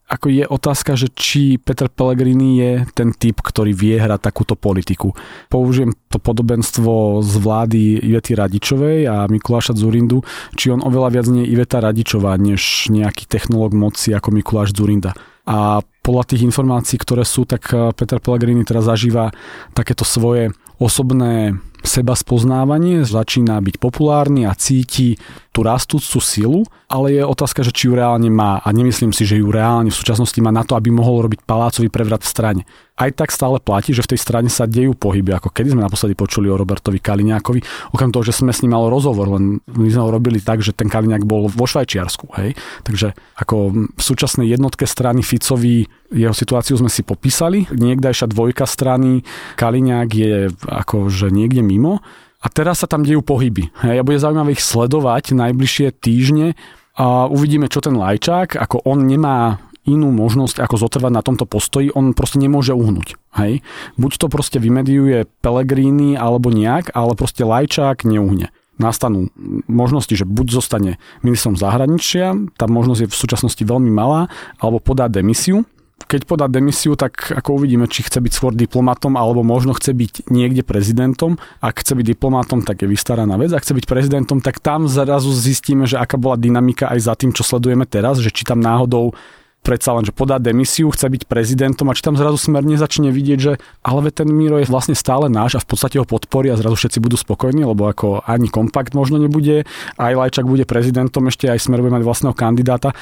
ako 0.06 0.30
je 0.30 0.46
otázka, 0.46 0.94
že 0.94 1.10
či 1.10 1.58
Peter 1.58 1.90
Pellegrini 1.90 2.62
je 2.62 2.72
ten 2.94 3.10
typ, 3.10 3.42
ktorý 3.42 3.74
vie 3.74 3.98
hrať 3.98 4.30
takúto 4.30 4.54
politiku. 4.54 5.18
Použijem 5.50 5.90
to 6.06 6.22
podobenstvo 6.22 7.20
z 7.26 7.32
vlády 7.42 7.98
Ivety 8.06 8.38
Radičovej 8.38 9.10
a 9.10 9.26
Mikuláša 9.26 9.74
Zurindu, 9.74 10.22
či 10.54 10.70
on 10.70 10.78
oveľa 10.78 11.10
viac 11.10 11.26
nie 11.26 11.42
je 11.42 11.52
Iveta 11.58 11.82
Radičová, 11.82 12.38
než 12.38 12.86
nejaký 12.86 13.26
technológ 13.26 13.74
moci 13.74 14.14
ako 14.14 14.30
Mikuláš 14.30 14.78
Zurinda. 14.78 15.10
A 15.46 15.82
podľa 15.82 16.34
tých 16.34 16.42
informácií, 16.46 16.98
ktoré 16.98 17.26
sú, 17.26 17.42
tak 17.46 17.70
Peter 17.98 18.22
Pellegrini 18.22 18.62
teraz 18.62 18.86
zažíva 18.86 19.34
takéto 19.74 20.06
svoje 20.06 20.54
osobné 20.76 21.56
seba 21.86 22.18
spoznávanie, 22.18 23.06
začína 23.06 23.62
byť 23.62 23.78
populárny 23.78 24.42
a 24.44 24.58
cíti 24.58 25.14
tú 25.54 25.62
rastúcu 25.62 26.18
silu, 26.18 26.60
ale 26.90 27.16
je 27.16 27.22
otázka, 27.22 27.62
že 27.62 27.70
či 27.70 27.88
ju 27.88 27.94
reálne 27.94 28.26
má 28.28 28.58
a 28.58 28.68
nemyslím 28.74 29.14
si, 29.14 29.22
že 29.22 29.38
ju 29.38 29.48
reálne 29.48 29.88
v 29.88 29.96
súčasnosti 29.96 30.36
má 30.42 30.50
na 30.50 30.66
to, 30.66 30.74
aby 30.74 30.90
mohol 30.90 31.24
robiť 31.30 31.46
palácový 31.46 31.88
prevrat 31.88 32.26
v 32.26 32.32
strane. 32.32 32.62
Aj 32.96 33.12
tak 33.12 33.28
stále 33.28 33.60
platí, 33.60 33.92
že 33.92 34.00
v 34.00 34.16
tej 34.16 34.20
strane 34.24 34.48
sa 34.48 34.64
dejú 34.64 34.96
pohyby, 34.96 35.36
ako 35.36 35.52
kedy 35.52 35.76
sme 35.76 35.84
naposledy 35.84 36.16
počuli 36.16 36.48
o 36.48 36.56
Robertovi 36.56 36.96
Kaliňákovi, 36.96 37.92
okrem 37.92 38.08
toho, 38.08 38.24
že 38.24 38.32
sme 38.32 38.56
s 38.56 38.64
ním 38.64 38.72
mali 38.72 38.88
rozhovor, 38.88 39.36
len 39.36 39.60
my 39.68 39.88
sme 39.92 40.02
ho 40.02 40.10
robili 40.10 40.40
tak, 40.40 40.64
že 40.64 40.72
ten 40.72 40.88
Kaliňák 40.88 41.28
bol 41.28 41.52
vo 41.52 41.66
Švajčiarsku, 41.68 42.32
hej. 42.40 42.56
Takže 42.88 43.12
ako 43.36 43.56
v 43.92 44.02
súčasnej 44.02 44.48
jednotke 44.48 44.88
strany 44.88 45.20
Ficovi 45.20 45.84
jeho 46.08 46.32
situáciu 46.32 46.80
sme 46.80 46.88
si 46.88 47.04
popísali. 47.04 47.68
Niekdajšia 47.68 48.32
dvojka 48.32 48.64
strany 48.64 49.20
Kaliňák 49.60 50.08
je 50.08 50.34
akože 50.64 51.28
niekde 51.28 51.60
mimo 51.60 52.00
a 52.40 52.46
teraz 52.48 52.80
sa 52.80 52.88
tam 52.88 53.04
dejú 53.04 53.20
pohyby. 53.20 53.68
Hej, 53.84 54.00
a 54.00 54.06
bude 54.06 54.22
zaujímavé 54.22 54.56
ich 54.56 54.64
sledovať 54.64 55.36
najbližšie 55.36 55.92
týždne 56.00 56.56
a 56.96 57.28
uvidíme, 57.28 57.68
čo 57.68 57.84
ten 57.84 57.92
Lajčák, 57.92 58.56
ako 58.56 58.88
on 58.88 59.04
nemá 59.04 59.60
inú 59.86 60.10
možnosť, 60.12 60.60
ako 60.60 60.76
zotrvať 60.76 61.12
na 61.14 61.22
tomto 61.22 61.46
postoji, 61.48 61.94
on 61.94 62.12
proste 62.12 62.42
nemôže 62.42 62.74
uhnúť. 62.74 63.16
Hej? 63.38 63.64
Buď 63.96 64.12
to 64.20 64.26
proste 64.26 64.58
vymediuje 64.58 65.30
Pelegrini 65.40 66.18
alebo 66.18 66.50
nejak, 66.52 66.92
ale 66.92 67.14
proste 67.14 67.46
Lajčák 67.46 68.04
neuhne 68.04 68.52
nastanú 68.76 69.32
možnosti, 69.72 70.12
že 70.12 70.28
buď 70.28 70.52
zostane 70.52 71.00
ministrom 71.24 71.56
zahraničia, 71.56 72.36
tá 72.60 72.68
možnosť 72.68 73.08
je 73.08 73.08
v 73.08 73.16
súčasnosti 73.16 73.64
veľmi 73.64 73.88
malá, 73.88 74.28
alebo 74.60 74.84
podá 74.84 75.08
demisiu, 75.08 75.64
keď 76.06 76.22
podá 76.28 76.46
demisiu, 76.46 76.94
tak 76.94 77.34
ako 77.34 77.58
uvidíme, 77.58 77.90
či 77.90 78.06
chce 78.06 78.22
byť 78.22 78.32
skôr 78.32 78.52
diplomatom, 78.54 79.18
alebo 79.18 79.42
možno 79.42 79.74
chce 79.74 79.90
byť 79.90 80.30
niekde 80.30 80.62
prezidentom. 80.62 81.34
Ak 81.58 81.82
chce 81.82 81.98
byť 81.98 82.06
diplomatom, 82.14 82.62
tak 82.62 82.84
je 82.84 82.86
vystaraná 82.86 83.34
vec. 83.34 83.50
Ak 83.50 83.66
chce 83.66 83.74
byť 83.74 83.86
prezidentom, 83.90 84.38
tak 84.38 84.62
tam 84.62 84.86
zrazu 84.86 85.34
zistíme, 85.34 85.88
že 85.88 85.98
aká 85.98 86.14
bola 86.14 86.38
dynamika 86.38 86.86
aj 86.94 87.10
za 87.10 87.14
tým, 87.18 87.34
čo 87.34 87.42
sledujeme 87.42 87.88
teraz, 87.90 88.22
že 88.22 88.30
či 88.30 88.46
tam 88.46 88.62
náhodou 88.62 89.18
predsa 89.62 89.94
len, 89.98 90.06
že 90.06 90.14
podá 90.14 90.38
demisiu, 90.38 90.90
chce 90.94 91.10
byť 91.10 91.22
prezidentom 91.26 91.90
a 91.90 91.96
či 91.96 92.02
tam 92.04 92.14
zrazu 92.14 92.38
smer 92.38 92.62
nezačne 92.62 93.10
vidieť, 93.10 93.38
že 93.38 93.52
ale 93.82 94.10
ten 94.14 94.30
Miro 94.30 94.62
je 94.62 94.70
vlastne 94.70 94.94
stále 94.94 95.26
náš 95.26 95.58
a 95.58 95.62
v 95.62 95.68
podstate 95.68 95.98
ho 95.98 96.06
podporí 96.06 96.50
a 96.50 96.60
zrazu 96.60 96.78
všetci 96.78 96.98
budú 97.02 97.18
spokojní, 97.18 97.66
lebo 97.66 97.90
ako 97.90 98.22
ani 98.22 98.46
kompakt 98.46 98.94
možno 98.94 99.18
nebude, 99.18 99.66
aj 99.98 100.12
Lajčak 100.14 100.46
bude 100.46 100.62
prezidentom, 100.66 101.26
ešte 101.26 101.50
aj 101.50 101.62
smer 101.62 101.82
bude 101.82 101.94
mať 101.94 102.06
vlastného 102.06 102.34
kandidáta. 102.34 102.94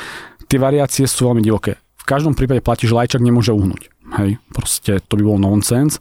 Tie 0.49 0.57
variácie 0.57 1.05
sú 1.05 1.29
veľmi 1.29 1.45
divoké 1.45 1.85
v 2.05 2.13
každom 2.13 2.37
prípade 2.37 2.61
platí, 2.61 2.85
že 2.85 2.93
Lajčak 2.93 3.25
nemôže 3.25 3.57
uhnúť. 3.57 3.89
Hej, 4.15 4.39
proste 4.55 5.03
to 5.11 5.19
by 5.19 5.23
bol 5.27 5.39
nonsens. 5.43 5.99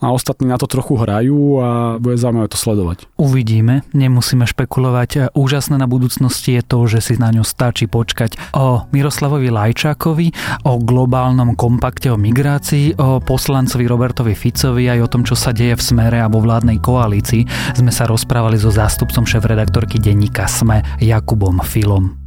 A 0.00 0.16
ostatní 0.16 0.48
na 0.48 0.56
to 0.56 0.64
trochu 0.64 0.96
hrajú 0.96 1.60
a 1.60 2.00
bude 2.00 2.16
zaujímavé 2.16 2.48
to 2.48 2.56
sledovať. 2.56 3.04
Uvidíme, 3.20 3.84
nemusíme 3.92 4.48
špekulovať. 4.48 5.36
Úžasné 5.36 5.76
na 5.76 5.84
budúcnosti 5.84 6.56
je 6.56 6.64
to, 6.64 6.88
že 6.88 7.04
si 7.04 7.14
na 7.20 7.28
ňu 7.28 7.44
stačí 7.44 7.84
počkať 7.84 8.56
o 8.56 8.88
Miroslavovi 8.96 9.52
Lajčákovi, 9.52 10.32
o 10.64 10.80
globálnom 10.80 11.52
kompakte 11.52 12.08
o 12.08 12.16
migrácii, 12.16 12.96
o 12.96 13.20
poslancovi 13.20 13.84
Robertovi 13.84 14.32
Ficovi 14.32 14.88
aj 14.88 15.04
o 15.04 15.10
tom, 15.12 15.22
čo 15.28 15.36
sa 15.36 15.52
deje 15.52 15.76
v 15.76 15.84
smere 15.84 16.16
a 16.24 16.32
vo 16.32 16.40
vládnej 16.40 16.80
koalícii. 16.80 17.76
Sme 17.76 17.92
sa 17.92 18.08
rozprávali 18.08 18.56
so 18.56 18.72
zástupcom 18.72 19.28
šéf-redaktorky 19.28 20.00
denníka 20.00 20.48
SME 20.48 20.80
Jakubom 21.04 21.60
Filom. 21.60 22.19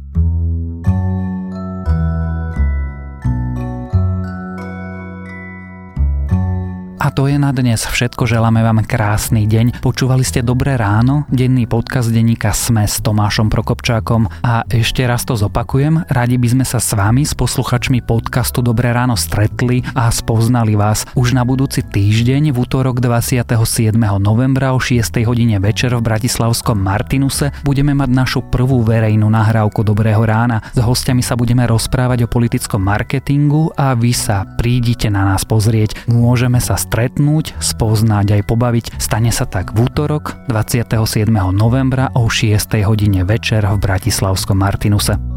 A 7.04 7.12
to 7.12 7.28
je 7.28 7.36
na 7.36 7.52
dnes 7.52 7.84
všetko. 7.84 8.24
Želáme 8.24 8.64
vám 8.64 8.80
krásny 8.80 9.44
deň. 9.44 9.84
Počúvali 9.84 10.24
ste 10.24 10.40
Dobré 10.40 10.80
ráno, 10.80 11.28
denný 11.28 11.68
podcast 11.68 12.08
denníka 12.08 12.56
Sme 12.56 12.88
s 12.88 13.04
Tomášom 13.04 13.52
Prokopčákom. 13.52 14.24
A 14.40 14.64
ešte 14.72 15.04
raz 15.04 15.20
to 15.28 15.36
zopakujem, 15.36 16.00
radi 16.08 16.40
by 16.40 16.48
sme 16.48 16.64
sa 16.64 16.80
s 16.80 16.96
vami, 16.96 17.28
s 17.28 17.36
posluchačmi 17.36 18.00
podcastu 18.00 18.64
Dobré 18.64 18.96
ráno 18.96 19.20
stretli 19.20 19.84
a 19.92 20.08
spoznali 20.08 20.80
vás. 20.80 21.04
Už 21.12 21.36
na 21.36 21.44
budúci 21.44 21.84
týždeň 21.84 22.56
v 22.56 22.64
útorok 22.64 23.04
27. 23.04 23.52
novembra 24.16 24.72
o 24.72 24.80
6. 24.80 25.04
hodine 25.28 25.60
večer 25.60 25.92
v 25.92 26.00
Bratislavskom 26.00 26.80
Martinuse 26.80 27.52
budeme 27.68 27.92
mať 27.92 28.10
našu 28.16 28.40
prvú 28.48 28.80
verejnú 28.80 29.28
nahrávku 29.28 29.84
Dobrého 29.84 30.24
rána. 30.24 30.64
S 30.72 30.80
hostiami 30.80 31.20
sa 31.20 31.36
budeme 31.36 31.68
rozprávať 31.68 32.24
o 32.24 32.32
politickom 32.32 32.80
marketingu 32.80 33.76
a 33.76 33.92
vy 33.92 34.16
sa 34.16 34.48
prídite 34.56 35.12
na 35.12 35.36
nás 35.36 35.44
pozrieť. 35.44 36.08
Môžeme 36.08 36.64
sa 36.64 36.80
stretnúť, 36.94 37.58
spoznať 37.58 38.38
aj 38.38 38.42
pobaviť. 38.46 38.84
Stane 39.02 39.34
sa 39.34 39.50
tak 39.50 39.74
v 39.74 39.90
útorok 39.90 40.38
27. 40.46 41.26
novembra 41.50 42.14
o 42.14 42.30
6. 42.30 42.54
hodine 42.86 43.26
večer 43.26 43.66
v 43.66 43.82
Bratislavskom 43.82 44.62
Martinuse. 44.62 45.33